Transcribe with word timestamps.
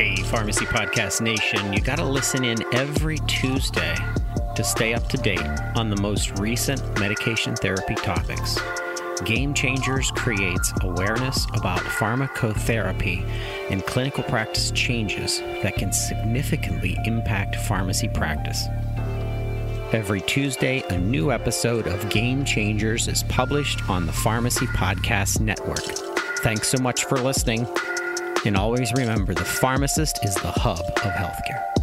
Hey, 0.00 0.16
Pharmacy 0.16 0.64
Podcast 0.64 1.20
Nation, 1.20 1.74
you 1.74 1.80
got 1.82 1.96
to 1.96 2.06
listen 2.06 2.42
in 2.42 2.56
every 2.72 3.18
Tuesday 3.26 3.94
to 4.56 4.64
stay 4.64 4.94
up 4.94 5.06
to 5.10 5.18
date 5.18 5.46
on 5.76 5.90
the 5.90 6.00
most 6.00 6.38
recent 6.38 6.98
medication 6.98 7.54
therapy 7.54 7.94
topics. 7.96 8.58
Game 9.26 9.52
Changers 9.52 10.10
creates 10.12 10.72
awareness 10.80 11.44
about 11.52 11.80
pharmacotherapy 11.80 13.28
and 13.68 13.84
clinical 13.84 14.24
practice 14.24 14.70
changes 14.70 15.40
that 15.62 15.74
can 15.74 15.92
significantly 15.92 16.96
impact 17.04 17.56
pharmacy 17.56 18.08
practice. 18.08 18.68
Every 19.92 20.22
Tuesday, 20.22 20.82
a 20.88 20.96
new 20.96 21.30
episode 21.30 21.86
of 21.86 22.08
Game 22.08 22.46
Changers 22.46 23.06
is 23.06 23.22
published 23.24 23.86
on 23.90 24.06
the 24.06 24.12
Pharmacy 24.12 24.64
Podcast 24.68 25.40
Network. 25.40 25.84
Thanks 26.38 26.68
so 26.68 26.78
much 26.78 27.04
for 27.04 27.18
listening. 27.18 27.66
And 28.46 28.56
always 28.56 28.92
remember 28.94 29.34
the 29.34 29.44
pharmacist 29.44 30.24
is 30.24 30.34
the 30.36 30.50
hub 30.50 30.80
of 30.80 31.12
healthcare. 31.12 31.79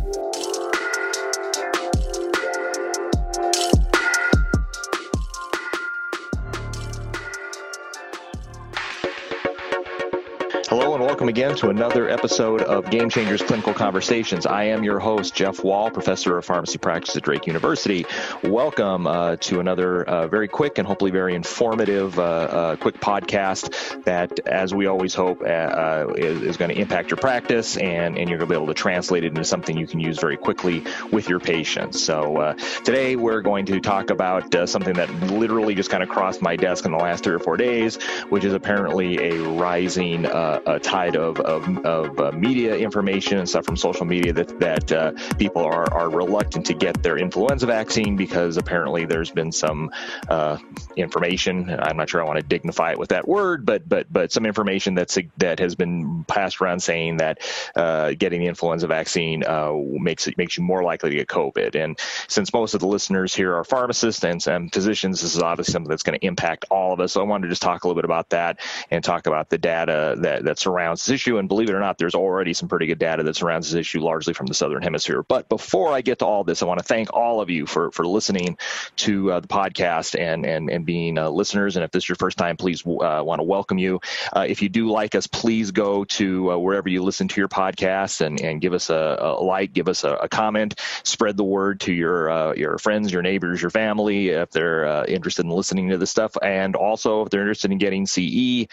Hello 10.69 10.95
and 10.95 11.01
welcome 11.01 11.29
again 11.29 11.55
to 11.55 11.69
another 11.69 12.09
episode 12.09 12.61
of 12.61 12.89
Game 12.89 13.09
Changers 13.09 13.41
Clinical 13.41 13.73
Conversations. 13.73 14.45
I 14.45 14.65
am 14.65 14.83
your 14.83 14.99
host, 14.99 15.33
Jeff 15.33 15.63
Wall, 15.63 15.89
professor 15.89 16.37
of 16.37 16.43
pharmacy 16.43 16.77
practice 16.77 17.15
at 17.15 17.23
Drake 17.23 17.47
University. 17.47 18.05
Welcome 18.43 19.07
uh, 19.07 19.37
to 19.37 19.61
another 19.61 20.03
uh, 20.03 20.27
very 20.27 20.49
quick 20.49 20.77
and 20.77 20.85
hopefully 20.85 21.09
very 21.09 21.35
informative, 21.35 22.19
uh, 22.19 22.21
uh 22.21 22.75
quick 22.75 22.99
podcast 22.99 24.03
that, 24.03 24.39
as 24.45 24.73
we 24.73 24.87
always 24.87 25.13
hope, 25.13 25.41
uh, 25.41 25.45
uh, 25.45 26.13
is, 26.17 26.41
is 26.41 26.57
going 26.57 26.69
to 26.69 26.77
impact 26.77 27.11
your 27.11 27.17
practice 27.17 27.77
and, 27.77 28.17
and 28.17 28.27
you're 28.27 28.37
going 28.37 28.49
to 28.49 28.53
be 28.53 28.61
able 28.61 28.67
to 28.67 28.73
translate 28.73 29.23
it 29.23 29.27
into 29.27 29.45
something 29.45 29.77
you 29.77 29.87
can 29.87 30.01
use 30.01 30.19
very 30.19 30.35
quickly 30.35 30.83
with 31.13 31.29
your 31.29 31.39
patients. 31.39 32.03
So 32.03 32.57
today 32.83 33.15
we're 33.15 33.41
going 33.41 33.65
to 33.67 33.79
talk 33.79 34.09
about 34.09 34.53
something 34.67 34.95
that 34.95 35.09
literally 35.31 35.75
just 35.75 35.89
kind 35.89 36.03
of 36.03 36.09
crossed 36.09 36.41
my 36.41 36.57
desk 36.57 36.83
in 36.83 36.91
the 36.91 36.97
last 36.97 37.23
three 37.23 37.35
or 37.35 37.39
four 37.39 37.55
days, 37.55 37.95
which 38.27 38.43
is 38.43 38.53
apparently 38.53 39.17
a 39.29 39.41
rising 39.43 40.27
a 40.65 40.79
tide 40.79 41.15
of, 41.15 41.39
of, 41.39 41.85
of 41.85 42.19
uh, 42.19 42.31
media 42.31 42.75
information 42.75 43.37
and 43.37 43.47
stuff 43.47 43.65
from 43.65 43.77
social 43.77 44.05
media 44.05 44.33
that, 44.33 44.59
that 44.59 44.91
uh, 44.91 45.11
people 45.37 45.63
are, 45.63 45.91
are 45.93 46.09
reluctant 46.09 46.65
to 46.65 46.73
get 46.73 47.01
their 47.03 47.17
influenza 47.17 47.65
vaccine 47.65 48.15
because 48.15 48.57
apparently 48.57 49.05
there's 49.05 49.31
been 49.31 49.51
some 49.51 49.91
uh, 50.29 50.57
information. 50.95 51.69
I'm 51.69 51.97
not 51.97 52.09
sure 52.09 52.21
I 52.21 52.25
want 52.25 52.39
to 52.39 52.45
dignify 52.45 52.91
it 52.91 52.99
with 52.99 53.09
that 53.09 53.27
word, 53.27 53.65
but 53.65 53.87
but 53.87 54.11
but 54.11 54.31
some 54.31 54.45
information 54.45 54.95
that's 54.95 55.17
that 55.37 55.59
has 55.59 55.75
been 55.75 56.23
passed 56.25 56.61
around 56.61 56.81
saying 56.81 57.17
that 57.17 57.39
uh, 57.75 58.13
getting 58.17 58.41
the 58.41 58.47
influenza 58.47 58.87
vaccine 58.87 59.43
uh, 59.45 59.73
makes 59.73 60.27
it 60.27 60.37
makes 60.37 60.57
you 60.57 60.63
more 60.63 60.83
likely 60.83 61.09
to 61.11 61.15
get 61.15 61.27
COVID. 61.27 61.75
And 61.75 61.99
since 62.27 62.53
most 62.53 62.73
of 62.73 62.79
the 62.79 62.87
listeners 62.87 63.33
here 63.33 63.55
are 63.55 63.63
pharmacists 63.63 64.23
and, 64.23 64.45
and 64.47 64.71
physicians, 64.73 65.21
this 65.21 65.35
is 65.35 65.41
obviously 65.41 65.73
something 65.73 65.89
that's 65.89 66.03
going 66.03 66.19
to 66.19 66.25
impact 66.25 66.65
all 66.69 66.93
of 66.93 66.99
us. 66.99 67.13
So 67.13 67.21
I 67.21 67.23
wanted 67.23 67.43
to 67.43 67.49
just 67.49 67.61
talk 67.61 67.83
a 67.83 67.87
little 67.87 68.01
bit 68.01 68.05
about 68.05 68.29
that 68.29 68.59
and 68.91 69.03
talk 69.03 69.27
about 69.27 69.49
the 69.49 69.57
data 69.57 70.15
that 70.19 70.43
that 70.47 70.57
surrounds 70.57 71.05
this 71.05 71.13
issue. 71.13 71.37
And 71.37 71.47
believe 71.47 71.69
it 71.69 71.75
or 71.75 71.79
not, 71.79 71.97
there's 71.97 72.15
already 72.15 72.53
some 72.53 72.69
pretty 72.69 72.87
good 72.87 72.99
data 72.99 73.21
that 73.23 73.35
surrounds 73.35 73.69
this 73.69 73.79
issue, 73.79 73.99
largely 73.99 74.33
from 74.33 74.47
the 74.47 74.53
southern 74.53 74.81
hemisphere. 74.81 75.23
But 75.27 75.49
before 75.49 75.91
I 75.91 76.01
get 76.01 76.19
to 76.19 76.25
all 76.25 76.43
this, 76.43 76.61
I 76.61 76.65
want 76.65 76.79
to 76.79 76.85
thank 76.85 77.13
all 77.13 77.41
of 77.41 77.49
you 77.49 77.65
for 77.65 77.91
for 77.91 78.07
listening 78.07 78.57
to 78.97 79.33
uh, 79.33 79.39
the 79.41 79.47
podcast 79.47 80.17
and 80.17 80.45
and 80.45 80.69
and 80.69 80.85
being 80.85 81.17
uh, 81.17 81.29
listeners. 81.29 81.75
And 81.75 81.83
if 81.83 81.91
this 81.91 82.03
is 82.03 82.09
your 82.09 82.15
first 82.15 82.37
time, 82.37 82.55
please 82.55 82.85
uh, 82.85 83.21
want 83.23 83.39
to 83.39 83.43
welcome 83.43 83.77
you. 83.77 83.99
Uh, 84.33 84.45
if 84.47 84.61
you 84.61 84.69
do 84.69 84.89
like 84.89 85.15
us, 85.15 85.27
please 85.27 85.71
go 85.71 86.05
to 86.05 86.53
uh, 86.53 86.57
wherever 86.57 86.87
you 86.87 87.03
listen 87.03 87.27
to 87.27 87.41
your 87.41 87.49
podcast 87.49 88.21
and 88.25 88.39
and 88.39 88.61
give 88.61 88.73
us 88.73 88.89
a, 88.89 89.17
a 89.19 89.43
like, 89.43 89.73
give 89.73 89.89
us 89.89 90.05
a, 90.05 90.13
a, 90.13 90.29
comment, 90.29 90.79
spread 91.03 91.35
the 91.35 91.43
word 91.43 91.81
to 91.81 91.93
your 91.93 92.29
uh, 92.29 92.53
your 92.53 92.77
friends, 92.77 93.11
your 93.11 93.21
neighbors, 93.21 93.61
your 93.61 93.71
family 93.71 94.29
if 94.29 94.49
they're 94.51 95.05
interested 95.05 95.45
in 95.45 95.51
listening 95.51 95.89
to 95.89 95.97
this 95.97 96.09
stuff, 96.09 96.37
and 96.41 96.75
also 96.75 97.23
if 97.23 97.29
they're 97.29 97.41
interested 97.41 97.71
in 97.71 97.77
getting 97.77 98.05
CE 98.05 98.67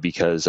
because 0.00 0.48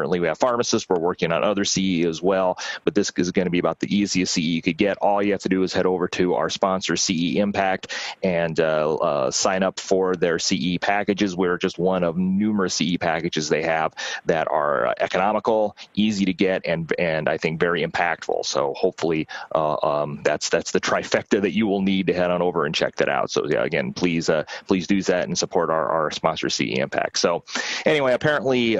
currently 0.00 0.09
currently 0.10 0.20
we 0.20 0.26
have 0.26 0.38
pharmacists. 0.38 0.88
We're 0.88 0.98
working 0.98 1.30
on 1.30 1.44
other 1.44 1.64
CE 1.64 2.04
as 2.04 2.20
well, 2.20 2.58
but 2.84 2.94
this 2.96 3.12
is 3.16 3.30
going 3.30 3.46
to 3.46 3.50
be 3.50 3.60
about 3.60 3.78
the 3.78 3.94
easiest 3.94 4.34
CE 4.34 4.38
you 4.38 4.62
could 4.62 4.76
get. 4.76 4.98
All 4.98 5.22
you 5.22 5.32
have 5.32 5.42
to 5.42 5.48
do 5.48 5.62
is 5.62 5.72
head 5.72 5.86
over 5.86 6.08
to 6.08 6.34
our 6.34 6.50
sponsor, 6.50 6.96
CE 6.96 7.36
Impact, 7.36 7.94
and 8.22 8.58
uh, 8.58 8.94
uh, 8.96 9.30
sign 9.30 9.62
up 9.62 9.78
for 9.78 10.16
their 10.16 10.40
CE 10.40 10.78
packages. 10.80 11.36
We're 11.36 11.58
just 11.58 11.78
one 11.78 12.02
of 12.02 12.16
numerous 12.16 12.74
CE 12.74 12.96
packages 12.98 13.48
they 13.48 13.62
have 13.62 13.94
that 14.26 14.48
are 14.48 14.88
uh, 14.88 14.94
economical, 14.98 15.76
easy 15.94 16.24
to 16.24 16.32
get, 16.32 16.62
and 16.66 16.92
and 16.98 17.28
I 17.28 17.38
think 17.38 17.60
very 17.60 17.86
impactful. 17.86 18.44
So 18.46 18.74
hopefully 18.74 19.28
uh, 19.54 19.76
um, 19.82 20.22
that's 20.24 20.48
that's 20.48 20.72
the 20.72 20.80
trifecta 20.80 21.40
that 21.42 21.52
you 21.52 21.68
will 21.68 21.82
need 21.82 22.08
to 22.08 22.14
head 22.14 22.32
on 22.32 22.42
over 22.42 22.66
and 22.66 22.74
check 22.74 22.96
that 22.96 23.08
out. 23.08 23.30
So 23.30 23.46
yeah, 23.48 23.62
again, 23.62 23.92
please 23.92 24.28
uh, 24.28 24.42
please 24.66 24.88
do 24.88 25.00
that 25.02 25.28
and 25.28 25.38
support 25.38 25.70
our, 25.70 25.88
our 25.88 26.10
sponsor 26.10 26.48
CE 26.50 26.78
Impact. 26.80 27.16
So 27.18 27.44
anyway, 27.86 28.12
apparently 28.12 28.76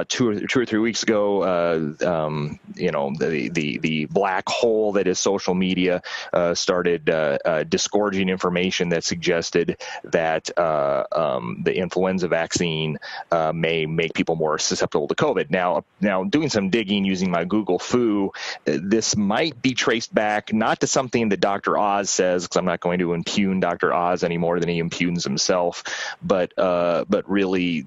about 0.01 0.09
two 0.09 0.29
or 0.29 0.47
two 0.47 0.59
or 0.59 0.65
three 0.65 0.79
weeks 0.79 1.03
ago. 1.03 1.43
Uh, 1.43 2.05
um, 2.05 2.59
you 2.75 2.91
know, 2.91 3.11
the, 3.17 3.49
the 3.49 3.77
the 3.77 4.05
black 4.05 4.47
hole 4.47 4.93
that 4.93 5.07
is 5.07 5.19
social 5.19 5.53
media 5.53 6.01
uh, 6.33 6.53
started 6.55 7.09
uh, 7.09 7.37
uh 7.45 7.63
disgorging 7.63 8.29
information 8.29 8.89
that 8.89 9.03
suggested 9.03 9.77
that 10.05 10.57
uh, 10.57 11.03
um, 11.11 11.61
the 11.63 11.75
influenza 11.75 12.27
vaccine 12.27 12.97
may 13.53 13.85
make 13.85 14.13
people 14.13 14.35
more 14.35 14.57
susceptible 14.57 15.07
to 15.07 15.15
COVID. 15.15 15.49
Now, 15.49 15.83
now 15.99 16.23
doing 16.23 16.49
some 16.49 16.69
digging 16.69 17.05
using 17.05 17.29
my 17.29 17.45
Google 17.45 17.79
Foo, 17.79 18.31
this 18.65 19.15
might 19.15 19.61
be 19.61 19.73
traced 19.73 20.13
back 20.13 20.53
not 20.53 20.79
to 20.81 20.87
something 20.87 21.29
that 21.29 21.39
Dr. 21.39 21.77
Oz 21.77 22.09
says, 22.09 22.43
because 22.43 22.57
I'm 22.57 22.65
not 22.65 22.79
going 22.79 22.99
to 22.99 23.13
impugn 23.13 23.59
Dr. 23.59 23.93
Oz 23.93 24.23
any 24.23 24.37
more 24.37 24.59
than 24.59 24.69
he 24.69 24.79
impugns 24.79 25.23
himself, 25.23 25.83
but 26.23 26.53
but 26.55 27.29
really, 27.29 27.81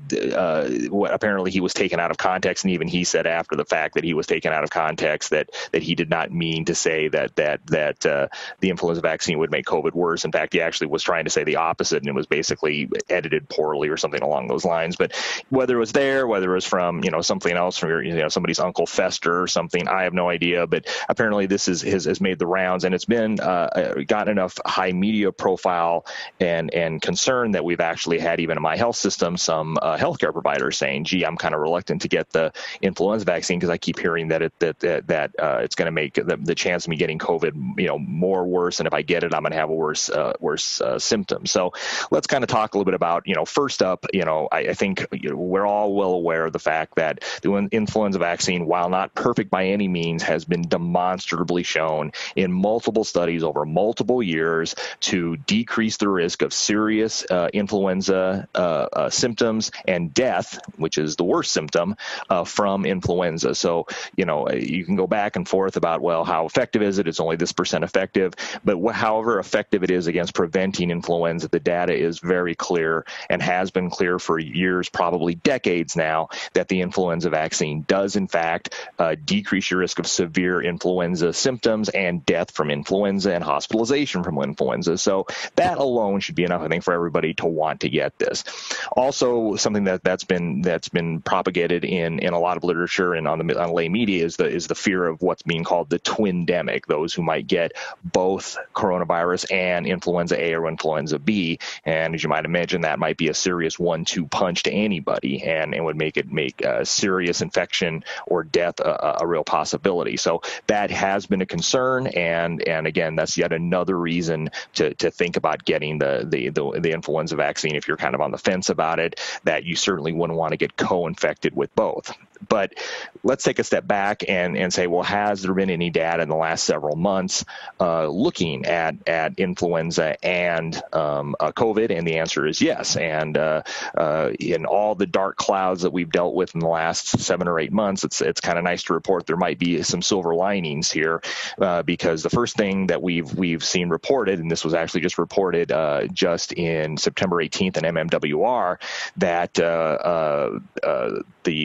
what 0.91 1.13
apparently 1.13 1.51
he 1.51 1.61
was 1.61 1.75
taken 1.75 1.99
out 2.05 2.11
of 2.11 2.19
context, 2.19 2.65
and 2.65 2.73
even 2.73 2.87
he 2.87 3.05
said 3.05 3.27
after 3.27 3.57
the 3.57 3.65
fact 3.65 3.95
that 3.95 4.05
he 4.05 4.15
was 4.15 4.27
taken 4.27 4.53
out 4.53 4.63
of 4.63 4.71
context 4.71 5.31
that 5.31 5.49
that 5.73 5.83
he 5.83 5.95
did 5.95 6.11
not 6.11 6.31
mean 6.31 6.67
to 6.67 6.75
say 6.75 7.09
that 7.09 7.35
that 7.37 7.67
that 7.69 8.05
uh, 8.07 8.29
the 8.61 8.71
influenza 8.71 9.01
vaccine 9.01 9.39
would 9.39 9.51
make 9.51 9.65
COVID 9.65 9.95
worse. 9.95 10.25
In 10.25 10.33
fact, 10.33 10.53
he 10.53 10.61
actually 10.61 10.89
was 10.89 11.03
trying 11.03 11.25
to 11.25 11.31
say 11.31 11.45
the 11.45 11.57
opposite, 11.57 11.99
and 11.99 12.09
it 12.09 12.15
was 12.15 12.27
basically 12.27 12.89
edited 13.09 13.49
poorly 13.49 13.89
or 13.89 13.97
something 13.97 14.23
along 14.23 14.49
those 14.49 14.65
lines. 14.65 14.97
But 14.97 15.13
whether 15.49 15.77
it 15.77 15.81
was 15.81 15.93
there, 15.93 16.27
whether 16.27 16.51
it 16.51 16.55
was 16.55 16.67
from 16.67 17.03
you 17.03 17.11
know 17.11 17.23
something 17.23 17.55
else 17.57 17.79
from 17.79 17.89
your, 17.89 18.03
you 18.03 18.15
know 18.15 18.29
somebody's 18.29 18.61
uncle 18.61 18.87
Fester 18.87 19.41
or 19.43 19.47
something, 19.47 19.89
I 19.89 20.03
have 20.05 20.15
no 20.15 20.29
idea. 20.29 20.67
But 20.67 20.87
apparently, 21.09 21.47
this 21.47 21.69
is 21.69 21.83
has, 21.83 22.05
has 22.05 22.21
made 22.21 22.39
the 22.39 22.47
rounds, 22.47 22.85
and 22.85 22.95
it's 22.95 23.07
been 23.07 23.41
uh, 23.41 23.71
uh, 23.75 23.95
gotten 24.07 24.33
enough 24.33 24.59
high 24.67 24.93
media 24.93 25.33
profile 25.33 26.05
and 26.41 26.73
and 26.75 27.01
concern 27.01 27.53
that 27.53 27.65
we've 27.65 27.81
actually 27.81 28.19
had 28.19 28.41
even 28.41 28.59
in 28.59 28.63
my 28.63 28.77
health 28.77 28.97
system 28.97 29.37
some 29.37 29.79
uh, 29.81 29.97
healthcare 29.97 30.33
providers 30.33 30.77
saying, 30.77 31.05
"Gee, 31.05 31.25
I'm 31.25 31.37
kind 31.37 31.55
of 31.55 31.61
reluctant." 31.61 31.94
Reluctant 31.95 32.03
to 32.03 32.09
get 32.09 32.31
the 32.31 32.53
influenza 32.83 33.25
vaccine 33.25 33.59
because 33.59 33.71
I 33.71 33.79
keep 33.79 33.99
hearing 33.99 34.29
that 34.29 34.43
it 34.43 34.53
that 34.59 34.79
that, 34.81 35.07
that 35.09 35.31
uh, 35.39 35.61
it's 35.63 35.75
going 35.75 35.87
to 35.87 35.93
make 35.93 36.15
the, 36.15 36.39
the 36.41 36.55
chance 36.55 36.85
of 36.85 36.91
me 36.91 36.97
getting 36.97 37.19
COVID, 37.19 37.79
you 37.79 37.87
know, 37.87 37.99
more 37.99 38.47
worse. 38.47 38.81
And 38.81 38.87
if 38.87 38.95
I 38.95 39.03
get 39.03 39.25
it, 39.25 39.35
I'm 39.35 39.43
going 39.43 39.53
to 39.53 39.59
have 39.59 39.71
a 39.71 39.75
worse 39.75 40.11
uh, 40.11 40.35
worse 40.41 40.81
uh, 40.81 40.99
symptom. 40.99 41.47
So 41.47 41.73
let's 42.11 42.27
kind 42.27 42.45
of 42.45 42.49
talk 42.49 42.75
a 42.75 42.79
little 42.79 42.85
bit 42.85 42.95
about, 42.95 43.27
you 43.27 43.35
know, 43.35 43.45
first 43.45 43.83
up, 43.83 44.07
you 44.13 44.25
know, 44.25 44.49
I, 44.51 44.59
I 44.71 44.75
think 44.75 45.07
you 45.13 45.31
know, 45.31 45.37
we're 45.37 45.67
all 45.67 45.95
well 45.95 46.13
aware 46.13 46.47
of 46.47 46.53
the 46.53 46.59
fact 46.59 46.97
that 46.97 47.25
the 47.43 47.55
influenza 47.73 48.19
vaccine, 48.19 48.67
while 48.67 48.89
not 48.89 49.15
perfect 49.15 49.51
by 49.51 49.67
any 49.67 49.89
means, 49.89 50.23
has 50.23 50.45
been 50.45 50.63
demonstrably 50.63 51.63
shown 51.63 52.13
in 52.37 52.53
multiple 52.53 53.05
studies 53.05 53.43
over 53.43 53.65
multiple 53.65 54.23
years 54.23 54.75
to 55.01 55.37
decrease 55.37 55.97
the 55.97 56.09
risk 56.09 56.43
of 56.43 56.53
serious 56.53 57.25
uh, 57.31 57.49
influenza 57.53 58.49
uh, 58.55 58.59
uh, 58.59 59.11
symptoms 59.11 59.71
and 59.87 60.13
death, 60.13 60.59
which 60.77 60.99
is 60.99 61.17
the 61.17 61.25
worst 61.25 61.53
symptom 61.53 61.84
system 61.85 61.97
uh, 62.31 62.45
from 62.45 62.85
influenza. 62.87 63.55
So, 63.55 63.87
you 64.17 64.25
know, 64.25 64.51
you 64.51 64.85
can 64.85 64.97
go 64.97 65.07
back 65.07 65.37
and 65.37 65.49
forth 65.49 65.77
about, 65.77 66.01
well, 66.01 66.25
how 66.25 66.47
effective 66.47 66.83
is 66.83 66.99
it? 66.99 67.09
It's 67.09 67.21
only 67.21 67.37
this 67.37 67.53
percent 67.53 67.85
effective. 67.85 68.35
But 68.65 68.79
wh- 68.79 68.95
however 68.95 69.39
effective 69.39 69.83
it 69.83 69.91
is 69.91 70.07
against 70.07 70.35
preventing 70.35 70.91
influenza, 70.91 71.49
the 71.49 71.61
data 71.61 71.95
is 71.95 72.19
very 72.19 72.55
clear 72.55 73.05
and 73.29 73.43
has 73.43 73.71
been 73.71 73.91
clear 73.91 74.19
for 74.19 74.39
years, 74.39 74.89
probably 74.89 75.35
decades 75.35 75.97
now, 75.97 76.29
that 76.55 76.69
the 76.69 76.81
influenza 76.81 77.31
vaccine 77.31 77.85
does, 77.87 78.17
in 78.17 78.29
fact, 78.29 78.75
uh, 78.99 79.17
decrease 79.25 79.71
your 79.71 79.81
risk 79.81 79.99
of 79.99 80.07
severe 80.07 80.63
influenza 80.63 81.33
symptoms 81.33 81.89
and 81.91 82.25
death 82.27 82.51
from 82.51 82.71
influenza 82.71 83.35
and 83.35 83.45
hospitalization 83.45 84.23
from 84.23 84.39
influenza. 84.43 84.97
So 84.99 85.27
that 85.57 85.79
alone 85.79 86.21
should 86.21 86.35
be 86.35 86.45
enough, 86.45 86.63
I 86.63 86.69
think, 86.69 86.85
for 86.85 86.95
everybody 86.95 87.35
to 87.35 87.47
want 87.47 87.81
to 87.81 87.89
get 87.89 88.19
this. 88.19 88.45
Also, 88.93 89.57
something 89.57 89.85
that 89.85 90.03
that's 90.03 90.25
been 90.25 90.63
that's 90.63 90.89
been 90.89 91.21
propagated 91.21 91.74
documented 91.75 91.85
in, 91.85 92.19
in 92.21 92.33
a 92.33 92.39
lot 92.39 92.57
of 92.57 92.65
literature 92.65 93.15
and 93.15 93.27
on 93.29 93.39
the 93.39 93.61
on 93.61 93.73
lay 93.73 93.89
media 93.89 94.25
is 94.25 94.37
the 94.37 94.47
is 94.47 94.67
the 94.67 94.75
fear 94.75 95.07
of 95.07 95.23
what's 95.23 95.43
being 95.43 95.65
called 95.65 95.91
the 95.91 95.99
twindemic, 95.99 96.87
those 96.87 97.15
who 97.15 97.23
might 97.23 97.47
get 97.47 97.73
both 98.03 98.57
coronavirus 98.75 99.53
and 99.53 99.87
influenza 99.87 100.41
A 100.41 100.55
or 100.55 100.69
influenza 100.69 101.19
B. 101.19 101.59
And 101.85 102.15
as 102.15 102.23
you 102.23 102.29
might 102.29 102.45
imagine, 102.45 102.83
that 102.83 102.99
might 102.99 103.17
be 103.17 103.29
a 103.29 103.35
serious 103.35 103.79
one-two 103.79 104.27
punch 104.27 104.65
to 104.65 104.71
anybody, 104.71 105.43
and, 105.43 105.75
and 105.75 105.85
would 105.85 105.97
make 105.97 106.17
it 106.17 106.31
make 106.31 106.63
a 106.63 106.85
serious 106.85 107.41
infection 107.41 108.05
or 108.27 108.45
death 108.45 108.81
a, 108.81 109.19
a 109.21 109.27
real 109.27 109.45
possibility. 109.45 110.17
So 110.17 110.43
that 110.67 110.91
has 110.91 111.27
been 111.27 111.43
a 111.43 111.47
concern, 111.47 112.07
and 112.07 112.67
and 112.67 112.87
again, 112.87 113.17
that's 113.17 113.37
yet 113.37 113.53
another 113.53 113.99
reason 113.99 114.51
to, 114.75 114.95
to 114.95 115.11
think 115.11 115.37
about 115.37 115.65
getting 115.65 115.99
the, 115.99 116.27
the 116.29 116.49
the 116.51 116.81
the 116.81 116.93
influenza 116.93 117.37
vaccine 117.37 117.77
if 117.77 117.89
you're 117.89 117.97
kind 117.97 118.15
of 118.15 118.21
on 118.21 118.31
the 118.31 118.39
fence 118.39 118.71
about 118.71 118.99
it. 118.99 119.21
That 119.45 119.65
you 119.65 119.77
certainly 119.77 120.13
wouldn't 120.13 120.39
want 120.39 120.53
to 120.53 120.57
get 120.57 120.77
co-infected 120.77 121.55
with 121.55 121.64
both. 121.75 122.13
But 122.49 122.75
let's 123.23 123.45
take 123.45 123.59
a 123.59 123.65
step 123.65 123.87
back 123.87 124.25
and, 124.29 124.57
and 124.57 124.73
say, 124.73 124.87
well, 124.87 125.03
has 125.03 125.43
there 125.43 125.55
been 125.55 125.71
any 125.71 125.91
data 125.91 126.23
in 126.23 126.29
the 126.29 126.37
last 126.37 126.65
several 126.65 126.97
months 126.97 127.45
uh, 127.81 128.07
looking 128.07 128.67
at, 128.67 128.97
at 129.09 129.39
influenza 129.39 130.23
and 130.25 130.81
um, 130.93 131.35
uh, 131.41 131.53
COVID? 131.53 131.91
And 131.91 132.07
the 132.07 132.19
answer 132.19 132.47
is 132.47 132.61
yes. 132.61 132.97
And 132.97 133.37
uh, 133.37 133.63
uh 133.97 134.31
in 134.39 134.67
all 134.67 134.95
the 134.95 135.07
dark 135.07 135.37
clouds 135.37 135.83
that 135.83 135.93
we've 135.93 136.11
dealt 136.11 136.35
with 136.35 136.55
in 136.55 136.61
the 136.61 136.69
last 136.69 137.21
seven 137.21 137.49
or 137.49 137.59
eight 137.59 137.73
months, 137.73 138.05
it's 138.05 138.21
it's 138.21 138.41
kind 138.41 138.59
of 138.59 138.65
nice 138.65 138.85
to 138.85 138.95
report 138.95 139.27
there 139.27 139.37
might 139.37 139.59
be 139.59 139.83
some 139.83 140.03
silver 140.03 140.35
linings 140.35 140.91
here, 140.91 141.23
uh, 141.61 141.83
because 141.83 142.23
the 142.23 142.31
first 142.31 142.57
thing 142.57 142.89
that 142.89 143.03
we've 143.03 143.33
we've 143.35 143.65
seen 143.65 143.89
reported, 143.89 144.39
and 144.39 144.51
this 144.51 144.65
was 144.65 144.75
actually 144.75 145.01
just 145.01 145.19
reported 145.19 145.73
uh, 145.73 146.07
just 146.09 146.53
in 146.53 146.97
September 146.97 147.37
18th 147.37 147.77
in 147.77 147.95
MMWR, 147.95 148.79
that 149.17 149.55
the 149.55 150.61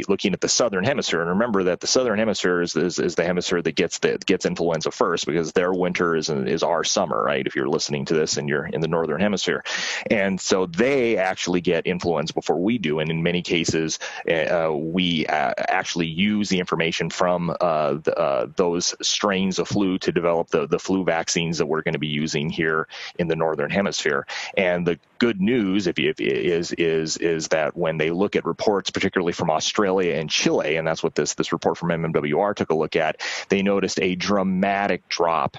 looking 0.08 0.34
at 0.34 0.42
the 0.42 0.50
southern 0.60 0.84
hemisphere. 0.84 1.22
And 1.22 1.30
remember 1.30 1.64
that 1.64 1.80
the 1.80 1.88
southern 1.88 2.20
hemisphere 2.20 2.62
is, 2.62 2.76
is, 2.76 3.00
is 3.00 3.16
the 3.16 3.24
hemisphere 3.24 3.62
that 3.62 3.76
gets 3.78 4.00
the, 4.00 4.18
gets 4.26 4.46
influenza 4.46 4.92
first 4.92 5.26
because 5.26 5.54
their 5.54 5.72
winter 5.72 6.18
is 6.18 6.30
is 6.30 6.64
our 6.64 6.84
summer, 6.84 7.24
right? 7.24 7.48
If 7.48 7.56
you're 7.56 7.70
listening 7.70 8.04
to 8.06 8.14
this 8.14 8.36
and 8.36 8.50
you're 8.50 8.66
in 8.66 8.82
the 8.82 8.90
northern 8.90 9.22
hemisphere, 9.22 9.64
and 10.12 10.40
so 10.40 10.66
they 10.66 11.16
actually 11.16 11.62
get 11.62 11.88
influenza 11.88 12.34
before 12.34 12.60
we 12.60 12.78
do. 12.78 13.00
And 13.00 13.10
in 13.10 13.24
many 13.24 13.42
cases, 13.42 14.00
uh, 14.30 14.74
we 14.74 15.26
uh, 15.28 15.54
actually 15.58 16.08
use 16.08 16.50
the 16.50 16.60
information 16.60 17.10
from 17.10 17.56
uh, 17.62 17.94
the, 17.94 18.20
uh, 18.20 18.48
those 18.58 18.96
strains 19.02 19.60
of 19.60 19.70
flu 19.70 19.98
to 20.00 20.12
develop 20.12 20.50
the 20.50 20.68
the 20.68 20.80
flu 20.80 21.06
vaccines 21.06 21.60
that 21.60 21.68
we're 21.68 21.84
going 21.84 21.94
to 21.94 22.00
be 22.00 22.08
using 22.24 22.50
here 22.50 22.90
in 23.18 23.30
the 23.30 23.36
northern 23.38 23.70
hemisphere. 23.70 24.28
And 24.58 24.86
the 24.86 25.00
good 25.20 25.40
news, 25.40 25.88
if, 25.88 26.00
is 26.00 26.72
is 26.74 27.18
is 27.18 27.50
that 27.50 27.78
when 27.78 27.98
they 27.98 28.12
look 28.12 28.36
at 28.36 28.46
reports, 28.46 28.90
particularly 28.90 29.34
from 29.34 29.50
Australia 29.50 30.16
and 30.16 30.30
Chile 30.30 30.50
Chile, 30.50 30.78
and 30.78 30.88
that's 30.88 31.04
what 31.04 31.16
this 31.16 31.36
this 31.36 31.52
report 31.52 31.78
from 31.78 31.90
MMWR 31.90 32.56
took 32.56 32.70
a 32.70 32.76
look 32.76 32.96
at. 32.96 33.22
They 33.50 33.62
noticed 33.62 34.00
a 34.02 34.16
dramatic 34.16 35.08
drop 35.10 35.58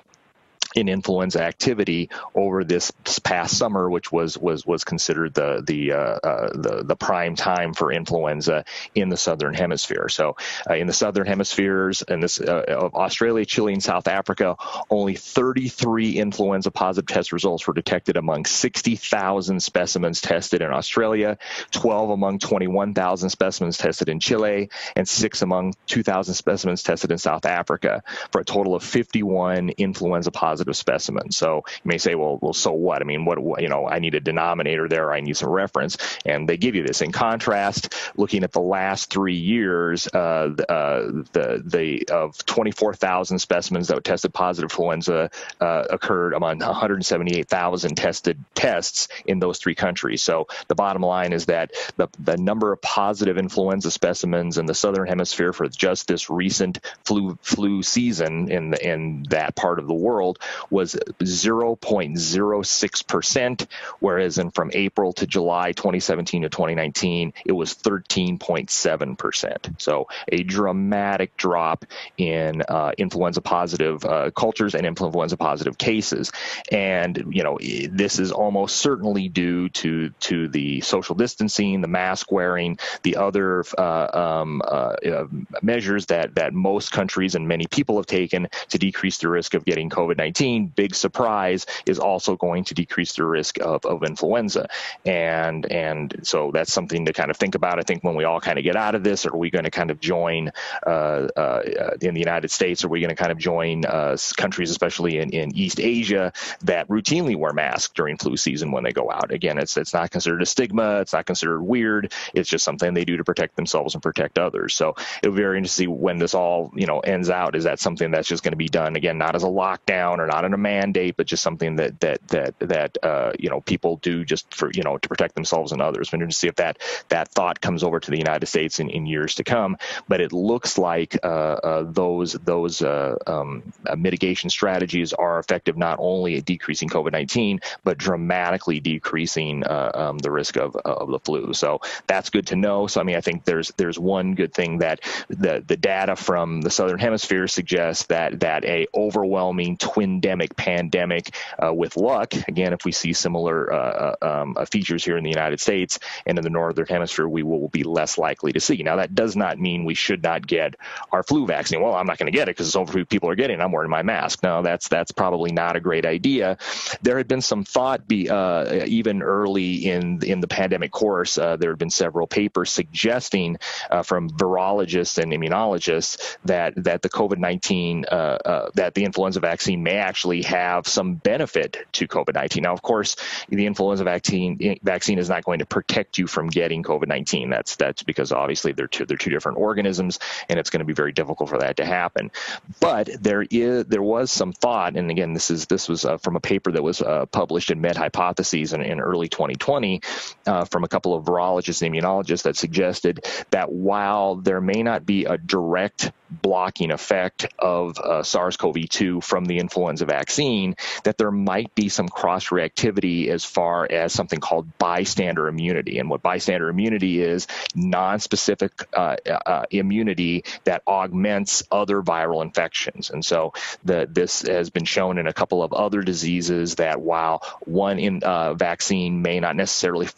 in 0.74 0.88
influenza 0.88 1.42
activity 1.42 2.10
over 2.34 2.64
this 2.64 2.92
past 3.24 3.56
summer, 3.56 3.90
which 3.90 4.12
was 4.12 4.38
was 4.38 4.64
was 4.66 4.84
considered 4.84 5.34
the 5.34 5.62
the 5.66 5.92
uh, 5.92 5.96
uh, 5.96 6.50
the, 6.54 6.82
the 6.84 6.96
prime 6.96 7.34
time 7.34 7.74
for 7.74 7.92
influenza 7.92 8.64
in 8.94 9.08
the 9.08 9.16
southern 9.16 9.54
hemisphere. 9.54 10.08
So, 10.08 10.36
uh, 10.68 10.74
in 10.74 10.86
the 10.86 10.92
southern 10.92 11.26
hemispheres, 11.26 12.02
and 12.02 12.22
this 12.22 12.40
uh, 12.40 12.64
of 12.68 12.94
Australia, 12.94 13.44
Chile, 13.44 13.72
and 13.72 13.82
South 13.82 14.08
Africa, 14.08 14.56
only 14.88 15.16
33 15.16 16.18
influenza 16.18 16.70
positive 16.70 17.08
test 17.08 17.32
results 17.32 17.66
were 17.66 17.74
detected 17.74 18.16
among 18.16 18.44
60,000 18.44 19.60
specimens 19.60 20.20
tested 20.20 20.62
in 20.62 20.70
Australia, 20.70 21.38
12 21.72 22.10
among 22.10 22.38
21,000 22.38 23.30
specimens 23.30 23.76
tested 23.76 24.08
in 24.08 24.20
Chile, 24.20 24.70
and 24.94 25.08
six 25.08 25.42
among 25.42 25.74
2,000 25.86 26.34
specimens 26.34 26.82
tested 26.82 27.10
in 27.10 27.18
South 27.18 27.44
Africa, 27.46 28.02
for 28.30 28.40
a 28.40 28.44
total 28.44 28.74
of 28.74 28.82
51 28.82 29.70
influenza 29.70 30.30
positive 30.30 30.59
positive 30.60 30.76
specimen. 30.76 31.30
So 31.30 31.64
you 31.82 31.88
may 31.88 31.98
say, 31.98 32.14
well, 32.14 32.38
well, 32.40 32.52
so 32.52 32.72
what? 32.72 33.00
I 33.00 33.04
mean, 33.04 33.24
what, 33.24 33.38
you 33.62 33.68
know, 33.68 33.88
I 33.88 33.98
need 33.98 34.14
a 34.14 34.20
denominator 34.20 34.88
there. 34.88 35.10
I 35.10 35.20
need 35.20 35.36
some 35.36 35.48
reference. 35.48 35.96
And 36.26 36.46
they 36.46 36.58
give 36.58 36.74
you 36.74 36.82
this. 36.82 37.00
In 37.00 37.12
contrast, 37.12 37.94
looking 38.16 38.44
at 38.44 38.52
the 38.52 38.60
last 38.60 39.10
three 39.10 39.36
years, 39.36 40.06
uh, 40.08 40.52
uh, 40.68 41.00
the, 41.32 41.62
the, 41.64 42.08
of 42.12 42.36
24,000 42.44 43.38
specimens 43.38 43.88
that 43.88 43.94
were 43.94 44.00
tested 44.02 44.34
positive 44.34 44.70
influenza 44.70 45.30
uh, 45.60 45.84
occurred 45.88 46.34
among 46.34 46.58
178,000 46.58 47.96
tested 47.96 48.44
tests 48.54 49.08
in 49.24 49.38
those 49.38 49.58
three 49.58 49.74
countries. 49.74 50.22
So 50.22 50.46
the 50.68 50.74
bottom 50.74 51.02
line 51.02 51.32
is 51.32 51.46
that 51.46 51.72
the, 51.96 52.08
the 52.18 52.36
number 52.36 52.72
of 52.72 52.82
positive 52.82 53.38
influenza 53.38 53.90
specimens 53.90 54.58
in 54.58 54.66
the 54.66 54.74
southern 54.74 55.06
hemisphere 55.06 55.54
for 55.54 55.68
just 55.68 56.06
this 56.06 56.28
recent 56.28 56.80
flu 57.04 57.38
flu 57.42 57.82
season 57.82 58.50
in 58.50 58.70
the, 58.70 58.86
in 58.86 59.24
that 59.30 59.56
part 59.56 59.78
of 59.78 59.86
the 59.86 59.94
world 59.94 60.38
was 60.70 60.96
0.06%, 61.20 63.66
whereas 64.00 64.38
in 64.38 64.50
from 64.50 64.70
April 64.74 65.12
to 65.14 65.26
July 65.26 65.72
2017 65.72 66.42
to 66.42 66.48
2019, 66.48 67.32
it 67.44 67.52
was 67.52 67.74
13.7%. 67.74 69.80
So 69.80 70.08
a 70.28 70.42
dramatic 70.42 71.36
drop 71.36 71.84
in 72.16 72.62
uh, 72.68 72.92
influenza 72.98 73.40
positive 73.40 74.04
uh, 74.04 74.30
cultures 74.30 74.74
and 74.74 74.86
influenza 74.86 75.36
positive 75.36 75.78
cases. 75.78 76.32
And, 76.70 77.24
you 77.30 77.42
know, 77.42 77.58
this 77.90 78.18
is 78.18 78.32
almost 78.32 78.76
certainly 78.76 79.28
due 79.28 79.68
to, 79.70 80.10
to 80.10 80.48
the 80.48 80.80
social 80.80 81.14
distancing, 81.14 81.80
the 81.80 81.88
mask 81.88 82.32
wearing, 82.32 82.78
the 83.02 83.16
other 83.16 83.64
uh, 83.78 84.08
um, 84.12 84.62
uh, 84.64 84.94
uh, 85.06 85.26
measures 85.62 86.06
that, 86.06 86.34
that 86.36 86.52
most 86.52 86.92
countries 86.92 87.34
and 87.34 87.48
many 87.48 87.66
people 87.66 87.96
have 87.96 88.06
taken 88.06 88.48
to 88.68 88.78
decrease 88.78 89.18
the 89.18 89.28
risk 89.28 89.54
of 89.54 89.64
getting 89.64 89.90
COVID 89.90 90.16
19 90.16 90.39
big 90.48 90.94
surprise, 90.94 91.66
is 91.86 91.98
also 91.98 92.36
going 92.36 92.64
to 92.64 92.74
decrease 92.74 93.14
the 93.14 93.24
risk 93.24 93.58
of, 93.60 93.84
of 93.84 94.02
influenza. 94.02 94.68
And 95.04 95.70
and 95.70 96.20
so 96.22 96.50
that's 96.52 96.72
something 96.72 97.06
to 97.06 97.12
kind 97.12 97.30
of 97.30 97.36
think 97.36 97.54
about. 97.54 97.78
I 97.78 97.82
think 97.82 98.04
when 98.04 98.14
we 98.14 98.24
all 98.24 98.40
kind 98.40 98.58
of 98.58 98.64
get 98.64 98.76
out 98.76 98.94
of 98.94 99.04
this, 99.04 99.26
are 99.26 99.36
we 99.36 99.50
going 99.50 99.64
to 99.64 99.70
kind 99.70 99.90
of 99.90 100.00
join 100.00 100.50
uh, 100.86 100.90
uh, 101.36 101.62
in 102.00 102.14
the 102.14 102.20
United 102.20 102.50
States? 102.50 102.84
Are 102.84 102.88
we 102.88 103.00
going 103.00 103.10
to 103.10 103.14
kind 103.14 103.32
of 103.32 103.38
join 103.38 103.84
uh, 103.84 104.16
countries, 104.36 104.70
especially 104.70 105.18
in, 105.18 105.30
in 105.30 105.56
East 105.56 105.80
Asia, 105.80 106.32
that 106.62 106.88
routinely 106.88 107.36
wear 107.36 107.52
masks 107.52 107.92
during 107.94 108.16
flu 108.16 108.36
season 108.36 108.70
when 108.70 108.84
they 108.84 108.92
go 108.92 109.10
out? 109.10 109.32
Again, 109.32 109.58
it's 109.58 109.76
it's 109.76 109.94
not 109.94 110.10
considered 110.10 110.42
a 110.42 110.46
stigma. 110.46 111.00
It's 111.00 111.12
not 111.12 111.26
considered 111.26 111.62
weird. 111.62 112.12
It's 112.34 112.48
just 112.48 112.64
something 112.64 112.94
they 112.94 113.04
do 113.04 113.16
to 113.16 113.24
protect 113.24 113.56
themselves 113.56 113.94
and 113.94 114.02
protect 114.02 114.38
others. 114.38 114.74
So 114.74 114.94
it'll 115.22 115.34
be 115.34 115.42
very 115.42 115.58
interesting 115.58 115.88
to 115.88 115.92
see 115.92 116.02
when 116.02 116.18
this 116.18 116.34
all 116.34 116.72
you 116.74 116.86
know 116.86 117.00
ends 117.00 117.30
out. 117.30 117.54
Is 117.54 117.64
that 117.64 117.80
something 117.80 118.10
that's 118.10 118.28
just 118.28 118.42
going 118.42 118.52
to 118.52 118.56
be 118.56 118.68
done 118.68 118.96
again, 118.96 119.18
not 119.18 119.34
as 119.34 119.42
a 119.42 119.46
lockdown 119.46 120.18
or 120.18 120.26
not 120.30 120.44
in 120.44 120.54
a 120.54 120.58
mandate, 120.58 121.16
but 121.16 121.26
just 121.26 121.42
something 121.42 121.76
that 121.76 121.98
that 122.00 122.26
that 122.28 122.54
that 122.60 122.98
uh, 123.02 123.32
you 123.38 123.50
know 123.50 123.60
people 123.60 123.96
do 123.96 124.24
just 124.24 124.54
for 124.54 124.70
you 124.72 124.82
know 124.82 124.96
to 124.98 125.08
protect 125.08 125.34
themselves 125.34 125.72
and 125.72 125.82
others. 125.82 126.10
Going 126.10 126.26
to 126.28 126.32
see 126.32 126.46
if 126.48 126.56
that 126.56 126.78
that 127.08 127.28
thought 127.28 127.60
comes 127.60 127.82
over 127.82 127.98
to 127.98 128.10
the 128.10 128.18
United 128.18 128.46
States 128.46 128.78
in, 128.78 128.90
in 128.90 129.06
years 129.06 129.34
to 129.36 129.44
come. 129.44 129.76
But 130.06 130.20
it 130.20 130.32
looks 130.32 130.78
like 130.78 131.18
uh, 131.22 131.26
uh, 131.26 131.82
those 131.88 132.34
those 132.34 132.80
uh, 132.82 133.16
um, 133.26 133.72
uh, 133.86 133.96
mitigation 133.96 134.50
strategies 134.50 135.12
are 135.12 135.38
effective 135.40 135.76
not 135.76 135.96
only 136.00 136.36
at 136.36 136.44
decreasing 136.44 136.88
COVID-19, 136.88 137.60
but 137.82 137.98
dramatically 137.98 138.78
decreasing 138.78 139.64
uh, 139.64 139.90
um, 139.94 140.18
the 140.18 140.30
risk 140.30 140.56
of 140.56 140.76
of 140.76 141.10
the 141.10 141.18
flu. 141.18 141.52
So 141.54 141.80
that's 142.06 142.30
good 142.30 142.46
to 142.48 142.56
know. 142.56 142.86
So 142.86 143.00
I 143.00 143.04
mean, 143.04 143.16
I 143.16 143.20
think 143.20 143.44
there's 143.44 143.72
there's 143.76 143.98
one 143.98 144.34
good 144.34 144.54
thing 144.54 144.78
that 144.78 145.00
the 145.28 145.64
the 145.66 145.76
data 145.76 146.14
from 146.14 146.60
the 146.60 146.70
southern 146.70 147.00
hemisphere 147.00 147.48
suggests 147.48 148.06
that 148.06 148.40
that 148.40 148.64
a 148.64 148.86
overwhelming 148.94 149.76
twin 149.76 150.19
endemic 150.20 150.54
pandemic 150.54 151.34
uh, 151.58 151.72
with 151.72 151.96
luck. 151.96 152.34
Again, 152.46 152.74
if 152.74 152.84
we 152.84 152.92
see 152.92 153.14
similar 153.14 153.72
uh, 153.72 153.76
uh, 154.20 154.40
um, 154.42 154.54
uh, 154.58 154.66
features 154.66 155.02
here 155.02 155.16
in 155.16 155.24
the 155.24 155.30
United 155.30 155.60
States 155.60 155.98
and 156.26 156.36
in 156.36 156.44
the 156.44 156.50
northern 156.50 156.86
hemisphere, 156.86 157.26
we 157.26 157.42
will 157.42 157.68
be 157.68 157.84
less 157.84 158.18
likely 158.18 158.52
to 158.52 158.60
see. 158.60 158.82
Now, 158.82 158.96
that 158.96 159.14
does 159.14 159.34
not 159.34 159.58
mean 159.58 159.86
we 159.86 159.94
should 159.94 160.22
not 160.22 160.46
get 160.46 160.76
our 161.10 161.22
flu 161.22 161.46
vaccine. 161.46 161.80
Well, 161.80 161.94
I'm 161.94 162.06
not 162.06 162.18
going 162.18 162.30
to 162.30 162.36
get 162.36 162.48
it 162.48 162.56
because 162.56 162.70
so 162.70 162.84
few 162.84 163.06
people 163.06 163.30
are 163.30 163.34
getting 163.34 163.60
it. 163.60 163.62
I'm 163.62 163.72
wearing 163.72 163.90
my 163.90 164.02
mask. 164.02 164.42
No, 164.42 164.62
that's 164.62 164.88
that's 164.88 165.10
probably 165.10 165.52
not 165.52 165.76
a 165.76 165.80
great 165.80 166.04
idea. 166.04 166.58
There 167.00 167.16
had 167.16 167.28
been 167.28 167.40
some 167.40 167.64
thought, 167.64 168.06
be, 168.06 168.28
uh, 168.28 168.84
even 168.84 169.22
early 169.22 169.86
in 169.88 170.22
in 170.22 170.40
the 170.40 170.48
pandemic 170.48 170.90
course, 170.90 171.38
uh, 171.38 171.56
there 171.56 171.70
had 171.70 171.78
been 171.78 171.90
several 171.90 172.26
papers 172.26 172.70
suggesting 172.70 173.56
from 174.04 174.28
virologists 174.28 175.16
and 175.16 175.32
immunologists 175.32 176.36
that 176.44 176.74
that 176.84 177.00
the 177.00 177.08
COVID-19 177.08 178.74
that 178.74 178.94
the 178.94 179.04
influenza 179.04 179.40
vaccine 179.40 179.82
may 179.82 180.09
actually 180.10 180.42
have 180.42 180.88
some 180.88 181.14
benefit 181.14 181.76
to 181.92 182.08
COVID 182.08 182.34
19. 182.34 182.64
Now, 182.64 182.72
of 182.72 182.82
course, 182.82 183.14
the 183.48 183.66
influenza 183.66 184.02
vaccine 184.02 184.58
vaccine 184.82 185.20
is 185.20 185.28
not 185.28 185.44
going 185.44 185.60
to 185.60 185.66
protect 185.66 186.18
you 186.18 186.26
from 186.26 186.48
getting 186.48 186.82
COVID 186.82 187.06
19. 187.06 187.48
That's 187.48 187.76
that's 187.76 188.02
because 188.02 188.32
obviously 188.32 188.72
they're 188.72 188.88
two 188.88 189.06
they're 189.06 189.16
two 189.16 189.30
different 189.30 189.58
organisms, 189.58 190.18
and 190.48 190.58
it's 190.58 190.68
going 190.68 190.80
to 190.80 190.84
be 190.84 190.94
very 190.94 191.12
difficult 191.12 191.48
for 191.48 191.58
that 191.58 191.76
to 191.76 191.84
happen. 191.84 192.32
But 192.80 193.08
there 193.20 193.46
is 193.48 193.84
there 193.86 194.02
was 194.02 194.32
some 194.32 194.52
thought, 194.52 194.96
and 194.96 195.12
again, 195.12 195.32
this 195.32 195.48
is 195.48 195.66
this 195.66 195.88
was 195.88 196.04
uh, 196.04 196.18
from 196.18 196.34
a 196.34 196.40
paper 196.40 196.72
that 196.72 196.82
was 196.82 197.00
uh, 197.00 197.26
published 197.26 197.70
in 197.70 197.80
Med 197.80 197.96
Hypotheses 197.96 198.72
in, 198.72 198.82
in 198.82 198.98
early 198.98 199.28
2020 199.28 200.02
uh, 200.46 200.64
from 200.64 200.82
a 200.82 200.88
couple 200.88 201.14
of 201.14 201.24
virologists 201.24 201.82
and 201.82 201.94
immunologists 201.94 202.42
that 202.42 202.56
suggested 202.56 203.24
that 203.50 203.70
while 203.70 204.34
there 204.34 204.60
may 204.60 204.82
not 204.82 205.06
be 205.06 205.24
a 205.26 205.38
direct 205.38 206.10
blocking 206.30 206.90
effect 206.90 207.46
of 207.58 207.98
uh, 207.98 208.22
SARS-CoV-2 208.22 209.22
from 209.22 209.44
the 209.44 209.58
influenza 209.58 210.06
vaccine, 210.06 210.76
that 211.04 211.18
there 211.18 211.30
might 211.30 211.74
be 211.74 211.88
some 211.88 212.08
cross-reactivity 212.08 213.28
as 213.28 213.44
far 213.44 213.86
as 213.90 214.12
something 214.12 214.40
called 214.40 214.78
bystander 214.78 215.48
immunity. 215.48 215.98
And 215.98 216.08
what 216.08 216.22
bystander 216.22 216.68
immunity 216.68 217.20
is, 217.22 217.46
non-specific 217.74 218.72
uh, 218.92 219.16
uh, 219.26 219.64
immunity 219.70 220.44
that 220.64 220.82
augments 220.86 221.62
other 221.70 222.02
viral 222.02 222.42
infections. 222.42 223.10
And 223.10 223.24
so 223.24 223.52
the, 223.84 224.08
this 224.10 224.42
has 224.42 224.70
been 224.70 224.84
shown 224.84 225.18
in 225.18 225.26
a 225.26 225.32
couple 225.32 225.62
of 225.62 225.72
other 225.72 226.02
diseases 226.02 226.76
that 226.76 227.00
while 227.00 227.42
one 227.60 227.98
in, 227.98 228.22
uh, 228.22 228.54
vaccine 228.54 229.22
may 229.22 229.40
not 229.40 229.56
necessarily 229.56 230.08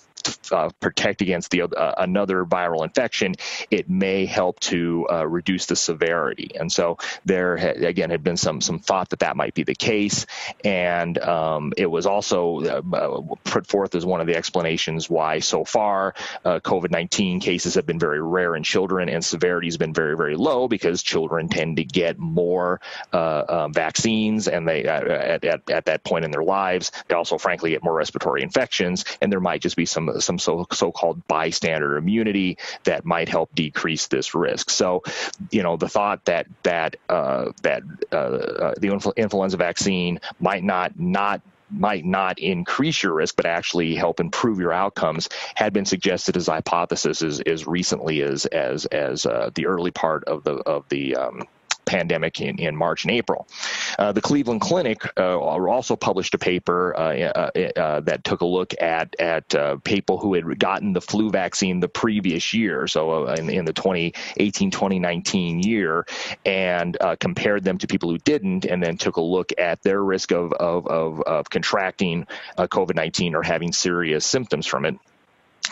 uh, 0.50 0.70
protect 0.80 1.22
against 1.22 1.50
the 1.50 1.62
uh, 1.62 1.94
another 1.98 2.44
viral 2.44 2.84
infection, 2.84 3.34
it 3.70 3.88
may 3.88 4.26
help 4.26 4.58
to 4.60 5.06
uh, 5.10 5.26
reduce 5.26 5.66
the 5.66 5.76
severity. 5.76 6.52
And 6.58 6.72
so 6.72 6.98
there 7.24 7.56
again 7.56 8.10
had 8.10 8.22
been 8.22 8.36
some 8.36 8.60
some 8.60 8.78
thought 8.78 9.10
that 9.10 9.20
that 9.20 9.36
might 9.36 9.54
be 9.54 9.64
the 9.64 9.74
case, 9.74 10.26
and 10.64 11.18
um, 11.18 11.72
it 11.76 11.86
was 11.86 12.06
also 12.06 12.60
uh, 12.62 13.20
put 13.44 13.66
forth 13.66 13.94
as 13.94 14.04
one 14.04 14.20
of 14.20 14.26
the 14.26 14.36
explanations 14.36 15.08
why 15.08 15.38
so 15.38 15.64
far 15.64 16.14
uh, 16.44 16.60
COVID-19 16.60 17.40
cases 17.40 17.74
have 17.74 17.86
been 17.86 17.98
very 17.98 18.22
rare 18.22 18.56
in 18.56 18.62
children 18.62 19.08
and 19.08 19.24
severity 19.24 19.66
has 19.66 19.76
been 19.76 19.92
very 19.92 20.16
very 20.16 20.36
low 20.36 20.68
because 20.68 21.02
children 21.02 21.48
tend 21.48 21.76
to 21.76 21.84
get 21.84 22.18
more 22.18 22.80
uh, 23.12 23.44
um, 23.48 23.72
vaccines 23.72 24.48
and 24.48 24.66
they 24.66 24.84
at, 24.84 25.06
at, 25.44 25.70
at 25.70 25.84
that 25.84 26.04
point 26.04 26.24
in 26.24 26.30
their 26.30 26.42
lives 26.42 26.92
they 27.08 27.14
also 27.14 27.38
frankly 27.38 27.70
get 27.70 27.82
more 27.82 27.94
respiratory 27.94 28.42
infections 28.42 29.04
and 29.20 29.30
there 29.30 29.40
might 29.40 29.60
just 29.60 29.76
be 29.76 29.86
some 29.86 30.20
some 30.20 30.31
so 30.38 30.66
so-called 30.72 31.26
bystander 31.26 31.96
immunity 31.96 32.58
that 32.84 33.04
might 33.04 33.28
help 33.28 33.54
decrease 33.54 34.06
this 34.08 34.34
risk. 34.34 34.70
So, 34.70 35.02
you 35.50 35.62
know, 35.62 35.76
the 35.76 35.88
thought 35.88 36.24
that 36.26 36.46
that 36.62 36.96
uh, 37.08 37.52
that 37.62 37.82
uh, 38.12 38.16
uh, 38.16 38.74
the 38.78 38.88
influ- 38.88 39.16
influenza 39.16 39.56
vaccine 39.56 40.20
might 40.40 40.64
not 40.64 40.98
not 40.98 41.40
might 41.70 42.04
not 42.04 42.38
increase 42.38 43.02
your 43.02 43.14
risk, 43.14 43.34
but 43.36 43.46
actually 43.46 43.94
help 43.94 44.20
improve 44.20 44.58
your 44.58 44.72
outcomes, 44.72 45.28
had 45.54 45.72
been 45.72 45.86
suggested 45.86 46.36
as 46.36 46.46
hypothesis 46.46 47.22
as, 47.22 47.40
as 47.40 47.66
recently 47.66 48.22
as 48.22 48.46
as 48.46 48.84
as 48.86 49.26
uh, 49.26 49.50
the 49.54 49.66
early 49.66 49.90
part 49.90 50.24
of 50.24 50.44
the 50.44 50.54
of 50.54 50.88
the 50.88 51.16
um, 51.16 51.48
pandemic 51.84 52.40
in, 52.40 52.58
in 52.58 52.76
March 52.76 53.04
and 53.04 53.10
April. 53.10 53.46
Uh, 53.98 54.12
the 54.12 54.20
Cleveland 54.20 54.60
Clinic 54.60 55.02
uh, 55.18 55.38
also 55.38 55.96
published 55.96 56.34
a 56.34 56.38
paper 56.38 56.94
uh, 56.96 57.14
uh, 57.14 57.50
uh 57.76 58.00
that 58.00 58.24
took 58.24 58.40
a 58.40 58.46
look 58.46 58.74
at 58.80 59.14
at 59.20 59.54
uh, 59.54 59.76
people 59.84 60.18
who 60.18 60.34
had 60.34 60.58
gotten 60.58 60.92
the 60.92 61.00
flu 61.00 61.30
vaccine 61.30 61.80
the 61.80 61.88
previous 61.88 62.52
year, 62.54 62.86
so 62.86 63.26
in, 63.26 63.50
in, 63.50 63.64
the 63.64 63.72
2018-2019 63.72 65.64
year, 65.64 66.06
and 66.44 66.96
compared 67.20 67.64
them 67.64 67.78
to 67.78 67.86
people 67.86 68.10
who 68.10 68.18
didn't, 68.18 68.64
and 68.64 68.82
then 68.82 68.96
took 68.96 69.16
a 69.16 69.20
look 69.20 69.52
at 69.58 69.82
their 69.82 70.02
risk 70.02 70.32
of 70.32 70.52
of, 70.52 70.86
of, 70.86 71.20
of 71.22 71.50
contracting 71.50 72.26
COVID-19 72.58 73.34
or 73.34 73.42
having 73.42 73.72
serious 73.72 74.24
symptoms 74.26 74.66
from 74.66 74.84
it 74.84 74.96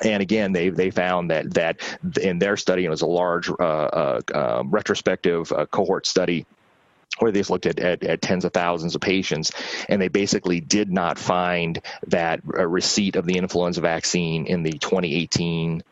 and 0.02 0.22
again, 0.22 0.52
they 0.52 0.70
they 0.70 0.90
found 0.90 1.30
that 1.30 1.54
that 1.54 1.80
in 2.20 2.38
their 2.38 2.56
study, 2.56 2.84
it 2.84 2.90
was 2.90 3.02
a 3.02 3.06
large 3.06 3.50
uh, 3.50 3.54
uh, 3.62 4.20
um, 4.34 4.70
retrospective 4.70 5.52
uh, 5.52 5.66
cohort 5.66 6.06
study 6.06 6.46
where 7.18 7.32
they 7.32 7.42
looked 7.42 7.66
at, 7.66 7.78
at, 7.78 8.02
at, 8.02 8.22
tens 8.22 8.44
of 8.46 8.52
thousands 8.52 8.94
of 8.94 9.00
patients, 9.00 9.52
and 9.88 10.00
they 10.00 10.08
basically 10.08 10.60
did 10.60 10.90
not 10.90 11.18
find 11.18 11.82
that 12.06 12.40
receipt 12.44 13.16
of 13.16 13.26
the 13.26 13.36
influenza 13.36 13.80
vaccine 13.80 14.46
in 14.46 14.62
the 14.62 14.72
2018 14.72 15.82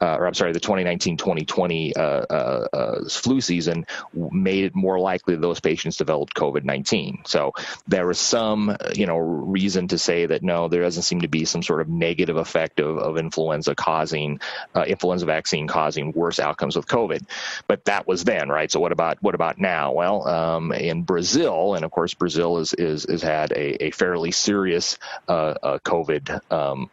uh, 0.00 0.16
or 0.18 0.26
I'm 0.26 0.34
sorry, 0.34 0.52
the 0.52 0.60
2019-2020 0.60 1.96
uh, 1.96 2.00
uh, 2.00 2.68
uh, 2.72 3.08
flu 3.08 3.40
season 3.40 3.86
made 4.14 4.64
it 4.64 4.74
more 4.74 4.98
likely 4.98 5.36
those 5.36 5.60
patients 5.60 5.96
developed 5.96 6.34
COVID-19. 6.34 7.26
So 7.26 7.52
there 7.86 8.06
was 8.06 8.18
some, 8.18 8.76
you 8.94 9.06
know, 9.06 9.16
reason 9.16 9.88
to 9.88 9.98
say 9.98 10.26
that 10.26 10.42
no, 10.42 10.68
there 10.68 10.82
doesn't 10.82 11.02
seem 11.02 11.22
to 11.22 11.28
be 11.28 11.44
some 11.44 11.62
sort 11.62 11.80
of 11.80 11.88
negative 11.88 12.36
effect 12.36 12.80
of, 12.80 12.98
of 12.98 13.18
influenza 13.18 13.74
causing 13.74 14.40
uh, 14.74 14.84
influenza 14.86 15.26
vaccine 15.26 15.66
causing 15.66 16.12
worse 16.12 16.38
outcomes 16.38 16.76
with 16.76 16.86
COVID. 16.86 17.24
But 17.66 17.84
that 17.86 18.06
was 18.06 18.24
then, 18.24 18.48
right? 18.48 18.70
So 18.70 18.80
what 18.80 18.92
about 18.92 19.18
what 19.20 19.34
about 19.34 19.58
now? 19.58 19.92
Well, 19.92 20.26
um, 20.28 20.72
in 20.72 21.02
Brazil, 21.02 21.74
and 21.74 21.84
of 21.84 21.90
course 21.90 22.14
Brazil 22.14 22.58
is 22.58 22.72
is 22.74 23.06
has 23.08 23.22
had 23.22 23.52
a, 23.52 23.86
a 23.86 23.90
fairly 23.90 24.30
serious 24.30 24.98
COVID 25.28 26.40
um, 26.52 26.88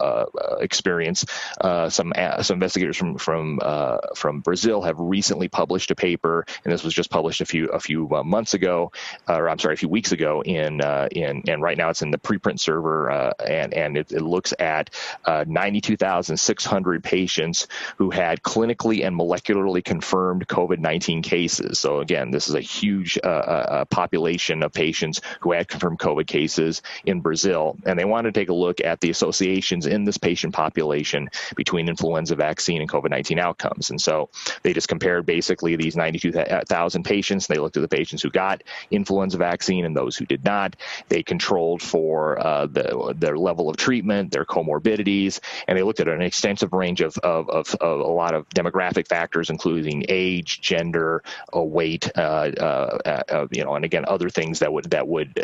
experience. 0.59 1.25
some 1.61 2.13
some 2.41 2.55
investigators 2.55 2.94
from 2.95 3.17
from 3.17 3.59
uh, 3.61 3.97
from 4.15 4.41
Brazil 4.41 4.81
have 4.81 4.99
recently 4.99 5.47
published 5.47 5.91
a 5.91 5.95
paper, 5.95 6.45
and 6.63 6.73
this 6.73 6.83
was 6.83 6.93
just 6.93 7.09
published 7.09 7.41
a 7.41 7.45
few 7.45 7.67
a 7.67 7.79
few 7.79 8.09
uh, 8.13 8.23
months 8.23 8.53
ago, 8.53 8.91
uh, 9.29 9.35
or 9.35 9.49
I'm 9.49 9.59
sorry, 9.59 9.73
a 9.73 9.77
few 9.77 9.89
weeks 9.89 10.11
ago. 10.11 10.41
In 10.43 10.81
uh, 10.81 11.07
in 11.11 11.43
and 11.47 11.61
right 11.61 11.77
now 11.77 11.89
it's 11.89 12.01
in 12.01 12.11
the 12.11 12.17
preprint 12.17 12.59
server, 12.59 13.09
and 13.45 13.73
and 13.73 13.97
it, 13.97 14.11
it, 14.11 14.21
looks 14.21 14.53
at 14.59 14.89
92,600 15.27 17.03
patients 17.03 17.67
who 17.97 18.09
had 18.09 18.41
clinically 18.41 19.05
and 19.05 19.17
molecularly 19.17 19.83
confirmed 19.83 20.47
COVID-19 20.47 21.23
cases. 21.23 21.79
So 21.79 21.99
again, 21.99 22.31
this 22.31 22.47
is 22.47 22.55
a 22.55 22.61
huge 22.61 23.19
population 23.21 24.63
of 24.63 24.73
patients 24.73 25.21
who 25.41 25.51
had 25.51 25.67
confirmed 25.67 25.99
COVID 25.99 26.27
cases 26.27 26.81
in 27.05 27.21
Brazil, 27.21 27.77
and 27.85 27.97
they 27.99 28.05
want 28.05 28.25
to 28.25 28.31
take 28.31 28.49
a 28.49 28.53
look 28.53 28.81
at 28.81 28.99
the 29.01 29.09
associations 29.09 29.85
in 29.85 30.03
this 30.03 30.17
patient 30.17 30.53
population 30.53 31.29
between 31.55 31.87
influenza 31.87 32.35
vaccine 32.35 32.81
and 32.85 33.03
COVID 33.03 33.09
19 33.09 33.39
outcomes. 33.39 33.89
And 33.89 33.99
so 33.99 34.29
they 34.63 34.73
just 34.73 34.87
compared 34.87 35.25
basically 35.25 35.75
these 35.75 35.95
92,000 35.95 37.03
patients. 37.03 37.47
They 37.47 37.57
looked 37.57 37.77
at 37.77 37.81
the 37.81 37.87
patients 37.87 38.21
who 38.21 38.29
got 38.29 38.63
influenza 38.91 39.37
vaccine 39.37 39.85
and 39.85 39.95
those 39.95 40.15
who 40.15 40.25
did 40.25 40.43
not. 40.43 40.75
They 41.09 41.23
controlled 41.23 41.81
for 41.81 42.39
uh, 42.39 42.67
the, 42.67 43.15
their 43.17 43.37
level 43.37 43.69
of 43.69 43.77
treatment, 43.77 44.31
their 44.31 44.45
comorbidities, 44.45 45.39
and 45.67 45.77
they 45.77 45.83
looked 45.83 45.99
at 45.99 46.07
an 46.07 46.21
extensive 46.21 46.73
range 46.73 47.01
of, 47.01 47.17
of, 47.19 47.49
of, 47.49 47.75
of 47.75 47.99
a 47.99 48.07
lot 48.07 48.33
of 48.33 48.47
demographic 48.49 49.07
factors, 49.07 49.49
including 49.49 50.05
age, 50.09 50.61
gender, 50.61 51.23
uh, 51.55 51.61
weight, 51.61 52.09
uh, 52.17 52.19
uh, 52.21 53.23
uh, 53.29 53.47
you 53.51 53.63
know, 53.63 53.75
and 53.75 53.85
again, 53.85 54.05
other 54.07 54.29
things 54.29 54.59
that 54.59 54.71
would 54.71 54.89
that 54.91 55.07
would 55.07 55.39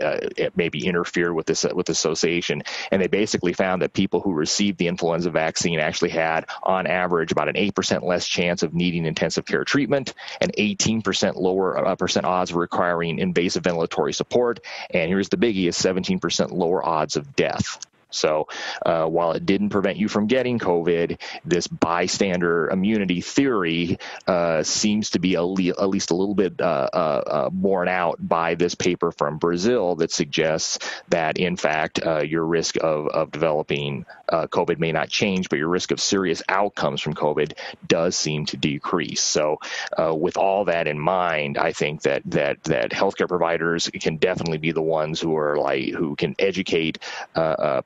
maybe 0.55 0.85
interfere 0.85 1.33
with 1.33 1.45
this 1.45 1.65
with 1.73 1.89
association. 1.89 2.63
And 2.91 3.01
they 3.01 3.07
basically 3.07 3.53
found 3.53 3.81
that 3.81 3.93
people 3.93 4.21
who 4.21 4.33
received 4.33 4.77
the 4.77 4.87
influenza 4.87 5.29
vaccine 5.29 5.79
actually 5.79 6.09
had, 6.09 6.45
on 6.63 6.87
average, 6.87 7.30
about 7.31 7.49
an 7.49 7.55
8% 7.55 8.03
less 8.03 8.27
chance 8.27 8.63
of 8.63 8.73
needing 8.73 9.05
intensive 9.05 9.45
care 9.45 9.63
treatment, 9.63 10.13
an 10.41 10.51
18% 10.57 11.35
lower 11.35 11.77
uh, 11.87 11.95
percent 11.95 12.25
odds 12.25 12.51
of 12.51 12.57
requiring 12.57 13.19
invasive 13.19 13.63
ventilatory 13.63 14.13
support, 14.13 14.59
and 14.91 15.09
here's 15.09 15.29
the 15.29 15.37
biggie 15.37 15.67
is 15.67 15.77
17% 15.77 16.51
lower 16.51 16.85
odds 16.85 17.15
of 17.15 17.35
death. 17.35 17.79
So 18.11 18.47
uh, 18.85 19.05
while 19.05 19.31
it 19.31 19.45
didn't 19.45 19.69
prevent 19.69 19.97
you 19.97 20.07
from 20.07 20.27
getting 20.27 20.59
COVID, 20.59 21.19
this 21.45 21.67
bystander 21.67 22.69
immunity 22.69 23.21
theory 23.21 23.97
uh, 24.27 24.63
seems 24.63 25.11
to 25.11 25.19
be 25.19 25.37
le- 25.37 25.69
at 25.69 25.89
least 25.89 26.11
a 26.11 26.15
little 26.15 26.35
bit 26.35 26.61
uh, 26.61 26.89
uh, 26.93 27.23
uh 27.25 27.49
borne 27.49 27.87
out 27.87 28.17
by 28.19 28.55
this 28.55 28.75
paper 28.75 29.11
from 29.11 29.37
Brazil 29.37 29.95
that 29.95 30.11
suggests 30.11 30.79
that, 31.09 31.37
in 31.37 31.55
fact, 31.55 32.05
uh, 32.05 32.19
your 32.19 32.45
risk 32.45 32.77
of, 32.77 33.07
of 33.07 33.31
developing 33.31 34.05
COVID 34.31 34.79
may 34.79 34.93
not 34.93 35.09
change, 35.09 35.49
but 35.49 35.59
your 35.59 35.67
risk 35.67 35.91
of 35.91 35.99
serious 35.99 36.41
outcomes 36.47 37.01
from 37.01 37.13
COVID 37.13 37.57
does 37.85 38.15
seem 38.15 38.45
to 38.45 38.55
decrease. 38.55 39.21
So, 39.21 39.59
with 39.97 40.37
all 40.37 40.65
that 40.65 40.87
in 40.87 40.97
mind, 40.97 41.57
I 41.57 41.73
think 41.73 42.03
that 42.03 42.21
that 42.27 42.63
that 42.63 42.91
healthcare 42.91 43.27
providers 43.27 43.89
can 43.99 44.17
definitely 44.17 44.57
be 44.57 44.71
the 44.71 44.81
ones 44.81 45.19
who 45.19 45.35
are 45.35 45.57
like 45.57 45.89
who 45.89 46.15
can 46.15 46.35
educate 46.39 46.99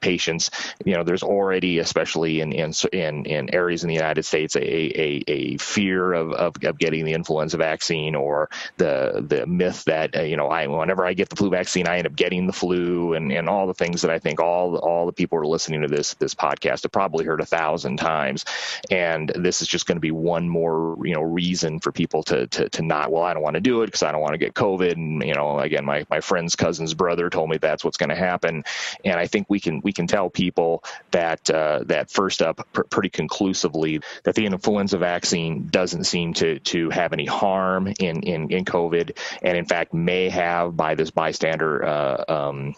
patients 0.01 0.14
patients. 0.15 0.49
You 0.85 0.95
know, 0.95 1.03
there's 1.03 1.23
already, 1.23 1.79
especially 1.79 2.39
in 2.41 2.53
in 2.53 2.71
in, 2.93 3.25
in 3.25 3.53
areas 3.53 3.83
in 3.83 3.89
the 3.89 3.95
United 3.95 4.23
States, 4.23 4.55
a 4.55 4.61
a, 4.61 5.23
a 5.27 5.57
fear 5.57 6.13
of, 6.13 6.31
of, 6.31 6.53
of 6.63 6.77
getting 6.77 7.05
the 7.05 7.13
influenza 7.13 7.57
vaccine 7.57 8.15
or 8.15 8.49
the 8.77 9.25
the 9.27 9.45
myth 9.45 9.83
that 9.85 10.15
uh, 10.15 10.21
you 10.21 10.37
know 10.37 10.47
I 10.47 10.67
whenever 10.67 11.05
I 11.05 11.13
get 11.13 11.29
the 11.29 11.35
flu 11.35 11.49
vaccine, 11.49 11.87
I 11.87 11.97
end 11.97 12.07
up 12.07 12.15
getting 12.15 12.47
the 12.47 12.53
flu 12.53 13.13
and, 13.13 13.31
and 13.31 13.49
all 13.49 13.67
the 13.67 13.73
things 13.73 14.01
that 14.03 14.11
I 14.11 14.19
think 14.19 14.39
all 14.39 14.77
all 14.77 15.05
the 15.05 15.13
people 15.13 15.37
who 15.37 15.43
are 15.43 15.47
listening 15.47 15.81
to 15.81 15.87
this 15.87 16.13
this 16.15 16.33
podcast 16.33 16.83
have 16.83 16.91
probably 16.91 17.25
heard 17.25 17.41
a 17.41 17.45
thousand 17.45 17.97
times, 17.97 18.45
and 18.89 19.31
this 19.35 19.61
is 19.61 19.67
just 19.67 19.85
going 19.85 19.97
to 19.97 20.01
be 20.01 20.11
one 20.11 20.47
more 20.47 20.97
you 21.03 21.13
know 21.13 21.21
reason 21.21 21.79
for 21.79 21.91
people 21.91 22.23
to 22.23 22.47
to, 22.47 22.69
to 22.69 22.81
not 22.81 23.11
well 23.11 23.23
I 23.23 23.33
don't 23.33 23.43
want 23.43 23.55
to 23.55 23.61
do 23.61 23.81
it 23.81 23.87
because 23.87 24.03
I 24.03 24.11
don't 24.11 24.21
want 24.21 24.33
to 24.33 24.37
get 24.37 24.53
COVID. 24.53 24.93
And 24.93 25.23
you 25.23 25.33
know 25.33 25.59
again 25.59 25.83
my 25.83 26.05
my 26.09 26.21
friend's 26.21 26.55
cousin's 26.55 26.93
brother 26.93 27.29
told 27.29 27.49
me 27.49 27.57
that's 27.57 27.83
what's 27.83 27.97
going 27.97 28.09
to 28.09 28.15
happen, 28.15 28.63
and 29.03 29.19
I 29.19 29.27
think 29.27 29.47
we 29.49 29.59
can 29.59 29.81
we 29.83 29.91
can 29.91 30.04
tell 30.07 30.29
people 30.29 30.83
that 31.11 31.49
uh, 31.49 31.79
that 31.85 32.09
first 32.09 32.41
up 32.41 32.67
pr- 32.73 32.83
pretty 32.83 33.09
conclusively 33.09 34.01
that 34.23 34.35
the 34.35 34.45
influenza 34.45 34.97
vaccine 34.97 35.67
doesn't 35.67 36.05
seem 36.05 36.33
to 36.33 36.59
to 36.59 36.89
have 36.89 37.13
any 37.13 37.25
harm 37.25 37.87
in 37.99 38.21
in, 38.23 38.49
in 38.51 38.65
COVID, 38.65 39.17
and 39.41 39.57
in 39.57 39.65
fact 39.65 39.93
may 39.93 40.29
have 40.29 40.75
by 40.75 40.95
this 40.95 41.11
bystander 41.11 41.85
uh, 41.85 42.23
um, 42.27 42.75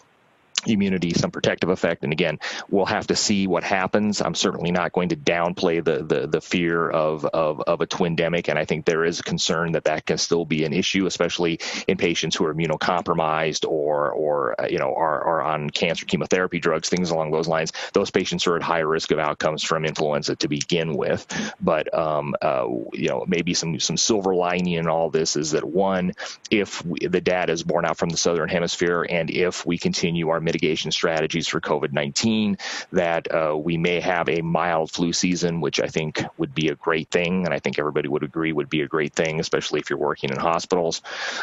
immunity, 0.66 1.12
some 1.14 1.30
protective 1.30 1.70
effect. 1.70 2.04
And 2.04 2.12
again, 2.12 2.38
we'll 2.70 2.86
have 2.86 3.06
to 3.08 3.16
see 3.16 3.46
what 3.46 3.64
happens. 3.64 4.20
I'm 4.20 4.34
certainly 4.34 4.70
not 4.70 4.92
going 4.92 5.10
to 5.10 5.16
downplay 5.16 5.84
the 5.84 6.02
the, 6.04 6.26
the 6.26 6.40
fear 6.40 6.88
of, 6.88 7.24
of, 7.24 7.60
of 7.60 7.80
a 7.80 7.86
twindemic, 7.86 8.48
and 8.48 8.58
I 8.58 8.64
think 8.64 8.84
there 8.84 9.04
is 9.04 9.20
a 9.20 9.22
concern 9.22 9.72
that 9.72 9.84
that 9.84 10.06
can 10.06 10.18
still 10.18 10.44
be 10.44 10.64
an 10.64 10.72
issue, 10.72 11.06
especially 11.06 11.60
in 11.86 11.96
patients 11.96 12.36
who 12.36 12.44
are 12.46 12.54
immunocompromised 12.54 13.68
or 13.68 14.10
or 14.12 14.60
uh, 14.60 14.66
you 14.68 14.78
know 14.78 14.94
are, 14.94 15.24
are 15.24 15.42
on 15.42 15.70
cancer 15.70 16.06
chemotherapy 16.06 16.58
drugs, 16.58 16.88
things 16.88 17.10
along 17.10 17.30
those 17.30 17.48
lines. 17.48 17.72
Those 17.92 18.10
patients 18.10 18.46
are 18.46 18.56
at 18.56 18.62
higher 18.62 18.86
risk 18.86 19.10
of 19.10 19.18
outcomes 19.18 19.62
from 19.62 19.84
influenza 19.84 20.36
to 20.36 20.48
begin 20.48 20.96
with. 20.96 21.26
But 21.60 21.92
um, 21.96 22.34
uh, 22.40 22.66
you 22.92 23.08
know, 23.08 23.24
maybe 23.26 23.54
some 23.54 23.78
some 23.80 23.96
silver 23.96 24.34
lining 24.34 24.74
in 24.74 24.88
all 24.88 25.10
this 25.10 25.36
is 25.36 25.52
that 25.52 25.64
one, 25.64 26.12
if 26.50 26.84
we, 26.84 27.00
the 27.06 27.20
data 27.20 27.52
is 27.52 27.62
borne 27.62 27.84
out 27.84 27.98
from 27.98 28.08
the 28.08 28.16
southern 28.16 28.48
hemisphere, 28.48 29.06
and 29.08 29.30
if 29.30 29.66
we 29.66 29.78
continue 29.78 30.28
our 30.30 30.40
mitigation 30.48 30.90
strategies 30.90 31.46
for 31.46 31.60
COVID 31.60 31.92
19, 31.92 32.56
that 32.92 33.30
uh, 33.30 33.54
we 33.54 33.76
may 33.76 34.00
have 34.00 34.30
a 34.30 34.40
mild 34.40 34.90
flu 34.90 35.12
season, 35.12 35.60
which 35.60 35.78
I 35.78 35.88
think 35.88 36.24
would 36.38 36.54
be 36.54 36.68
a 36.68 36.74
great 36.74 37.10
thing. 37.10 37.44
And 37.44 37.52
I 37.52 37.58
think 37.58 37.78
everybody 37.78 38.08
would 38.08 38.22
agree 38.22 38.52
would 38.52 38.70
be 38.70 38.80
a 38.80 38.88
great 38.88 39.12
thing, 39.12 39.40
especially 39.40 39.80
if 39.80 39.90
you're 39.90 39.98
working 39.98 40.30
in 40.30 40.38
hospitals. 40.38 41.02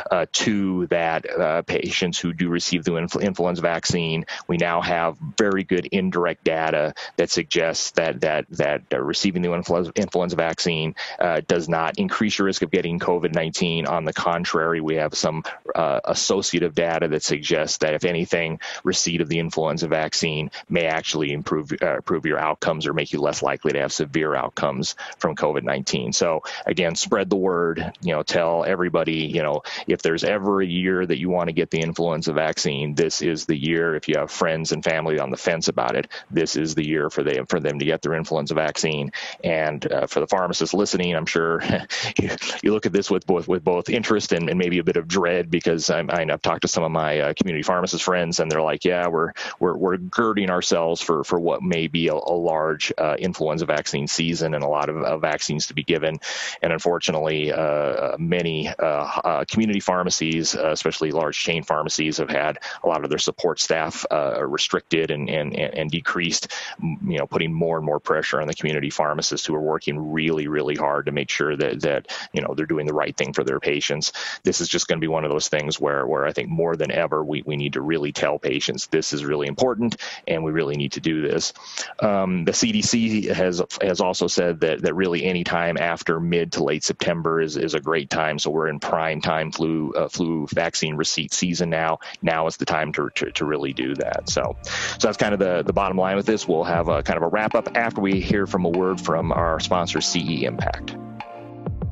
Uh, 0.10 0.26
two, 0.32 0.88
that 0.88 1.30
uh, 1.30 1.62
patients 1.62 2.18
who 2.18 2.34
do 2.34 2.50
receive 2.50 2.84
the 2.84 2.92
influ- 2.92 3.22
influenza 3.22 3.62
vaccine, 3.62 4.26
we 4.48 4.58
now 4.58 4.82
have 4.82 5.18
very 5.38 5.64
good 5.64 5.86
indirect 5.92 6.44
data 6.44 6.96
that 7.18 7.30
suggests 7.30 7.92
that, 7.92 8.22
that, 8.22 8.46
that 8.50 8.82
uh, 8.92 9.00
receiving 9.00 9.44
the 9.44 9.54
influenza, 9.54 9.92
influenza 9.96 10.36
vaccine 10.36 10.96
uh, 11.20 11.42
does 11.48 11.70
not 11.70 12.00
increase 12.00 12.40
your 12.40 12.48
risk 12.48 12.64
of 12.64 12.72
getting 12.72 12.98
COVID 12.98 13.36
19. 13.36 13.86
On 13.86 14.04
the 14.04 14.14
contrary, 14.14 14.82
we 14.82 14.96
have 14.96 15.14
some 15.14 15.44
uh, 15.76 16.00
associative 16.06 16.74
data 16.74 17.08
that 17.10 17.24
suggests 17.24 17.78
that, 17.80 17.94
if 17.94 18.06
anything, 18.06 18.60
receipt 18.96 19.20
of 19.20 19.28
the 19.28 19.40
influenza 19.40 19.90
vaccine 19.90 20.50
may 20.70 20.86
actually 20.86 21.34
improve 21.34 21.70
uh, 21.82 21.98
improve 21.98 22.26
your 22.26 22.40
outcomes 22.40 22.88
or 22.88 22.94
make 22.94 23.12
you 23.12 23.20
less 23.20 23.44
likely 23.44 23.74
to 23.74 23.80
have 23.82 23.92
severe 23.92 24.34
outcomes 24.34 24.96
from 25.20 25.36
COVID-19. 25.36 26.16
So 26.16 26.44
again, 26.66 26.96
spread 26.96 27.30
the 27.30 27.36
word. 27.36 27.92
You 28.02 28.14
know, 28.14 28.24
tell 28.24 28.64
everybody. 28.64 29.26
You 29.26 29.44
know, 29.44 29.64
if 29.86 30.02
there's 30.02 30.24
ever 30.24 30.62
a 30.62 30.66
year 30.66 31.06
that 31.06 31.20
you 31.20 31.30
want 31.30 31.50
to 31.50 31.54
get 31.54 31.72
the 31.72 31.82
influenza 31.82 32.32
vaccine, 32.32 32.96
this 32.96 33.22
is 33.22 33.46
the 33.46 33.58
year. 33.58 33.96
If 33.96 34.08
you 34.08 34.16
have 34.18 34.32
friends 34.32 34.72
and 34.72 34.82
family 34.82 35.20
on 35.20 35.30
the 35.30 35.38
fence 35.38 35.68
about 35.68 35.98
it, 35.98 36.08
this 36.32 36.56
is 36.56 36.74
the 36.74 36.88
year 36.88 37.10
for 37.10 37.22
them 37.22 37.46
for 37.48 37.60
them 37.60 37.80
to 37.80 37.86
get 37.86 38.02
their 38.02 38.14
influenza 38.14 38.54
vaccine. 38.54 39.12
And 39.44 39.92
uh, 39.92 40.08
for 40.08 40.22
the 40.22 40.28
pharmacists 40.28 40.74
listening, 40.74 41.18
I'm 41.18 41.26
sure 41.26 41.62
you, 42.18 42.30
you, 42.64 42.72
look 42.72 42.86
at 42.86 42.94
this 42.94 43.12
with 43.12 43.28
both 43.28 43.50
with 43.50 43.64
both 43.64 43.90
interest 43.90 44.32
and, 44.32 44.50
and 44.50 44.58
maybe 44.58 44.80
a 44.80 44.84
bit 44.84 44.96
of 44.96 45.08
dread 45.08 45.52
because 45.52 45.90
I'm, 45.90 46.10
I 46.10 46.26
have 46.30 46.42
talked 46.42 46.62
to 46.62 46.70
some 46.70 46.86
of 46.86 46.92
my 46.92 47.20
uh, 47.20 47.34
community 47.34 47.64
pharmacist 47.64 48.04
friends 48.04 48.40
and 48.40 48.50
they're 48.50 48.62
like, 48.62 48.85
yeah, 48.86 49.08
we're 49.08 49.32
we're, 49.60 49.76
we're 49.76 49.98
girding 49.98 50.50
ourselves 50.50 51.02
for 51.02 51.24
for 51.24 51.40
what 51.40 51.64
may 51.64 51.88
be 51.88 52.08
a, 52.08 52.14
a 52.14 52.38
large 52.38 52.94
uh, 52.98 53.16
influenza 53.18 53.66
vaccine 53.66 54.08
season 54.08 54.54
and 54.54 54.64
a 54.64 54.68
lot 54.68 54.90
of 54.90 54.98
uh, 54.98 55.18
vaccines 55.18 55.68
to 55.68 55.74
be 55.74 55.84
given. 55.84 56.20
And 56.62 56.72
unfortunately, 56.72 57.52
uh, 57.52 57.56
uh 57.58 58.18
many 58.20 58.70
uh, 58.70 59.46
community 59.50 59.80
pharmacies, 59.80 60.54
especially 60.54 61.12
large 61.12 61.38
chain 61.38 61.64
pharmacies, 61.64 62.18
have 62.18 62.30
had 62.30 62.60
a 62.84 62.88
lot 62.88 63.04
of 63.04 63.10
their 63.10 63.20
support 63.20 63.60
staff 63.60 64.06
restricted 64.12 65.12
and, 65.12 65.30
and 65.30 65.56
and 65.56 65.90
decreased. 65.90 66.52
You 66.82 67.18
know, 67.18 67.28
putting 67.28 67.54
more 67.54 67.78
and 67.78 67.86
more 67.86 68.00
pressure 68.00 68.42
on 68.42 68.48
the 68.48 68.54
community 68.54 68.90
pharmacists 68.90 69.48
who 69.48 69.56
are 69.56 69.62
working 69.62 70.12
really 70.12 70.48
really 70.48 70.76
hard 70.76 71.08
to 71.08 71.12
make 71.12 71.30
sure 71.30 71.56
that 71.56 71.82
that 71.82 72.12
you 72.34 72.42
know 72.42 72.54
they're 72.56 72.66
doing 72.66 72.86
the 72.86 72.94
right 72.94 73.16
thing 73.16 73.34
for 73.34 73.44
their 73.44 73.60
patients. 73.60 74.14
This 74.44 74.62
is 74.62 74.70
just 74.70 74.88
going 74.88 75.00
to 75.00 75.04
be 75.04 75.08
one 75.08 75.26
of 75.26 75.32
those 75.32 75.48
things 75.48 75.80
where 75.80 76.06
where 76.06 76.26
I 76.26 76.34
think 76.34 76.50
more 76.50 76.76
than 76.76 76.92
ever 76.92 77.24
we, 77.24 77.42
we 77.46 77.58
need 77.58 77.74
to 77.74 77.82
really 77.82 78.12
tell 78.12 78.38
patients 78.38 78.75
this 78.92 79.14
is 79.14 79.26
really 79.26 79.48
important 79.48 79.98
and 80.28 80.44
we 80.44 80.52
really 80.52 80.76
need 80.76 80.94
to 80.94 81.00
do 81.00 81.22
this. 81.22 81.54
Um, 82.00 82.46
the 82.46 82.52
CDC 82.52 83.32
has 83.32 83.62
has 83.82 84.02
also 84.02 84.28
said 84.28 84.60
that 84.62 84.82
that 84.82 84.94
really 84.94 85.24
any 85.26 85.44
time 85.44 85.78
after 85.78 86.20
mid 86.20 86.52
to 86.54 86.64
late 86.64 86.84
September 86.84 87.42
is, 87.42 87.58
is 87.58 87.74
a 87.74 87.80
great 87.80 88.10
time. 88.10 88.40
So 88.40 88.50
we're 88.52 88.68
in 88.68 88.80
prime 88.80 89.22
time 89.22 89.52
flu 89.52 89.92
uh, 89.94 90.10
flu 90.10 90.48
vaccine 90.48 90.96
receipt 90.96 91.34
season 91.34 91.70
now. 91.70 92.00
Now 92.22 92.48
is 92.48 92.58
the 92.58 92.66
time 92.66 92.92
to, 92.94 93.10
to, 93.16 93.32
to, 93.32 93.46
really 93.46 93.74
do 93.74 93.94
that. 93.96 94.30
So 94.30 94.58
so 94.64 95.08
that's 95.08 95.18
kind 95.18 95.34
of 95.34 95.40
the, 95.40 95.64
the 95.64 95.74
bottom 95.74 95.98
line 95.98 96.16
with 96.16 96.26
this. 96.26 96.48
We'll 96.48 96.64
have 96.64 96.88
a 96.88 97.04
kind 97.04 97.18
of 97.18 97.24
a 97.24 97.28
wrap 97.28 97.56
up 97.56 97.76
after 97.76 98.02
we 98.02 98.22
hear 98.22 98.48
from 98.48 98.66
a 98.66 98.70
word 98.70 99.00
from 99.00 99.32
our 99.32 99.60
sponsor 99.60 100.02
CE 100.02 100.44
Impact. 100.44 100.96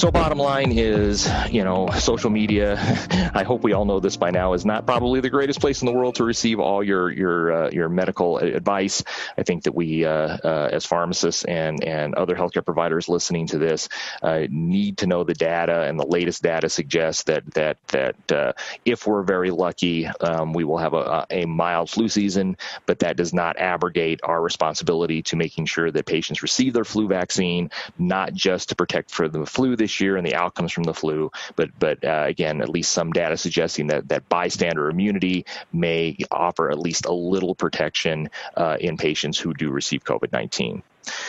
So, 0.00 0.10
bottom 0.10 0.38
line 0.38 0.72
is, 0.72 1.30
you 1.50 1.62
know, 1.62 1.90
social 1.90 2.30
media. 2.30 2.78
I 3.34 3.42
hope 3.42 3.62
we 3.62 3.74
all 3.74 3.84
know 3.84 4.00
this 4.00 4.16
by 4.16 4.30
now 4.30 4.54
is 4.54 4.64
not 4.64 4.86
probably 4.86 5.20
the 5.20 5.28
greatest 5.28 5.60
place 5.60 5.82
in 5.82 5.86
the 5.86 5.92
world 5.92 6.14
to 6.14 6.24
receive 6.24 6.58
all 6.58 6.82
your 6.82 7.10
your 7.10 7.52
uh, 7.52 7.70
your 7.70 7.90
medical 7.90 8.38
advice. 8.38 9.04
I 9.36 9.42
think 9.42 9.64
that 9.64 9.74
we, 9.74 10.06
uh, 10.06 10.38
uh, 10.42 10.70
as 10.72 10.86
pharmacists 10.86 11.44
and 11.44 11.84
and 11.84 12.14
other 12.14 12.34
healthcare 12.34 12.64
providers 12.64 13.10
listening 13.10 13.48
to 13.48 13.58
this, 13.58 13.90
uh, 14.22 14.46
need 14.48 14.96
to 14.98 15.06
know 15.06 15.22
the 15.22 15.34
data, 15.34 15.82
and 15.82 16.00
the 16.00 16.06
latest 16.06 16.42
data 16.42 16.70
suggests 16.70 17.24
that 17.24 17.44
that 17.52 17.76
that 17.88 18.32
uh, 18.32 18.52
if 18.86 19.06
we're 19.06 19.22
very 19.22 19.50
lucky, 19.50 20.06
um, 20.06 20.54
we 20.54 20.64
will 20.64 20.78
have 20.78 20.94
a, 20.94 21.26
a 21.28 21.44
mild 21.44 21.90
flu 21.90 22.08
season, 22.08 22.56
but 22.86 23.00
that 23.00 23.18
does 23.18 23.34
not 23.34 23.58
abrogate 23.58 24.20
our 24.22 24.40
responsibility 24.40 25.20
to 25.24 25.36
making 25.36 25.66
sure 25.66 25.90
that 25.90 26.06
patients 26.06 26.42
receive 26.42 26.72
their 26.72 26.86
flu 26.86 27.06
vaccine, 27.06 27.70
not 27.98 28.32
just 28.32 28.70
to 28.70 28.74
protect 28.74 29.10
for 29.10 29.28
the 29.28 29.44
flu 29.44 29.76
this 29.76 29.89
this 29.90 30.00
year 30.00 30.16
and 30.16 30.26
the 30.26 30.36
outcomes 30.36 30.72
from 30.72 30.84
the 30.84 30.94
flu. 30.94 31.30
But 31.56 31.70
but 31.78 32.04
uh, 32.04 32.24
again, 32.26 32.60
at 32.60 32.68
least 32.68 32.92
some 32.92 33.12
data 33.12 33.36
suggesting 33.36 33.88
that 33.88 34.08
that 34.08 34.28
bystander 34.28 34.88
immunity 34.88 35.44
may 35.72 36.16
offer 36.30 36.70
at 36.70 36.78
least 36.78 37.06
a 37.06 37.12
little 37.12 37.54
protection 37.54 38.30
uh, 38.56 38.76
in 38.80 38.96
patients 38.96 39.38
who 39.38 39.52
do 39.54 39.70
receive 39.70 40.04
COVID 40.04 40.32
nineteen. 40.32 40.82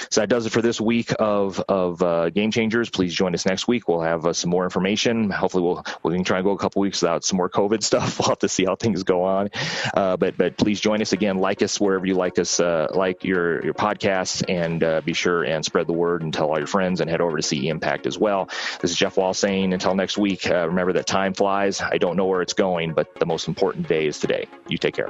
So 0.10 0.22
that 0.22 0.30
does 0.30 0.46
it 0.46 0.52
for 0.52 0.62
this 0.62 0.80
week 0.80 1.13
of 1.20 1.60
of 1.67 2.02
uh, 2.02 2.30
Game 2.30 2.52
Changers. 2.52 2.89
Please 2.89 3.13
join 3.13 3.34
us 3.34 3.46
next 3.46 3.67
week. 3.67 3.88
We'll 3.88 4.02
have 4.02 4.26
uh, 4.26 4.34
some 4.34 4.50
more 4.50 4.63
information. 4.63 5.30
Hopefully, 5.30 5.63
we'll 5.63 5.84
we 6.04 6.13
can 6.13 6.24
try 6.24 6.38
and 6.39 6.46
go 6.46 6.52
a 6.52 6.58
couple 6.58 6.82
weeks 6.82 7.02
without 7.02 7.24
some 7.24 7.38
more 7.38 7.50
COVID 7.50 7.84
stuff. 7.91 8.20
We'll 8.20 8.30
have 8.30 8.39
to 8.39 8.50
see 8.50 8.65
how 8.65 8.76
things 8.76 9.04
go 9.04 9.24
on. 9.24 9.50
Uh, 9.94 10.17
but 10.17 10.38
but 10.38 10.58
please 10.58 10.80
join 10.80 11.02
us 11.02 11.13
again. 11.13 11.38
Like 11.38 11.62
us 11.62 11.80
wherever 11.80 12.06
you 12.06 12.15
like 12.15 12.39
us, 12.39 12.60
uh, 12.60 12.88
like 12.94 13.24
your 13.24 13.63
your 13.63 13.74
podcasts, 13.74 14.44
and 14.48 14.84
uh, 14.84 15.02
be 15.02 15.13
sure 15.13 15.44
and 15.44 15.63
spread 15.63 15.88
the 15.88 15.94
word 15.94 16.22
and 16.22 16.34
tell 16.34 16.50
all 16.50 16.58
your 16.58 16.67
friends. 16.67 17.02
And 17.02 17.10
head 17.10 17.22
over 17.22 17.38
to 17.38 17.44
CE 17.44 17.65
Impact 17.65 18.06
as 18.06 18.17
well. 18.17 18.50
This 18.82 18.91
is 18.91 18.98
Jeff 18.98 19.17
Wall 19.17 19.34
saying 19.34 19.74
until 19.74 19.96
next 19.96 20.17
week. 20.17 20.50
Uh, 20.50 20.67
remember 20.67 20.94
that 20.94 21.08
time 21.08 21.34
flies. 21.34 21.82
I 21.82 21.98
don't 21.98 22.17
know 22.17 22.26
where 22.26 22.41
it's 22.41 22.54
going, 22.54 22.94
but 22.94 23.15
the 23.15 23.26
most 23.26 23.48
important 23.48 23.88
day 23.88 24.08
is 24.08 24.20
today. 24.20 24.48
You 24.67 24.78
take 24.78 24.96
care. 24.96 25.10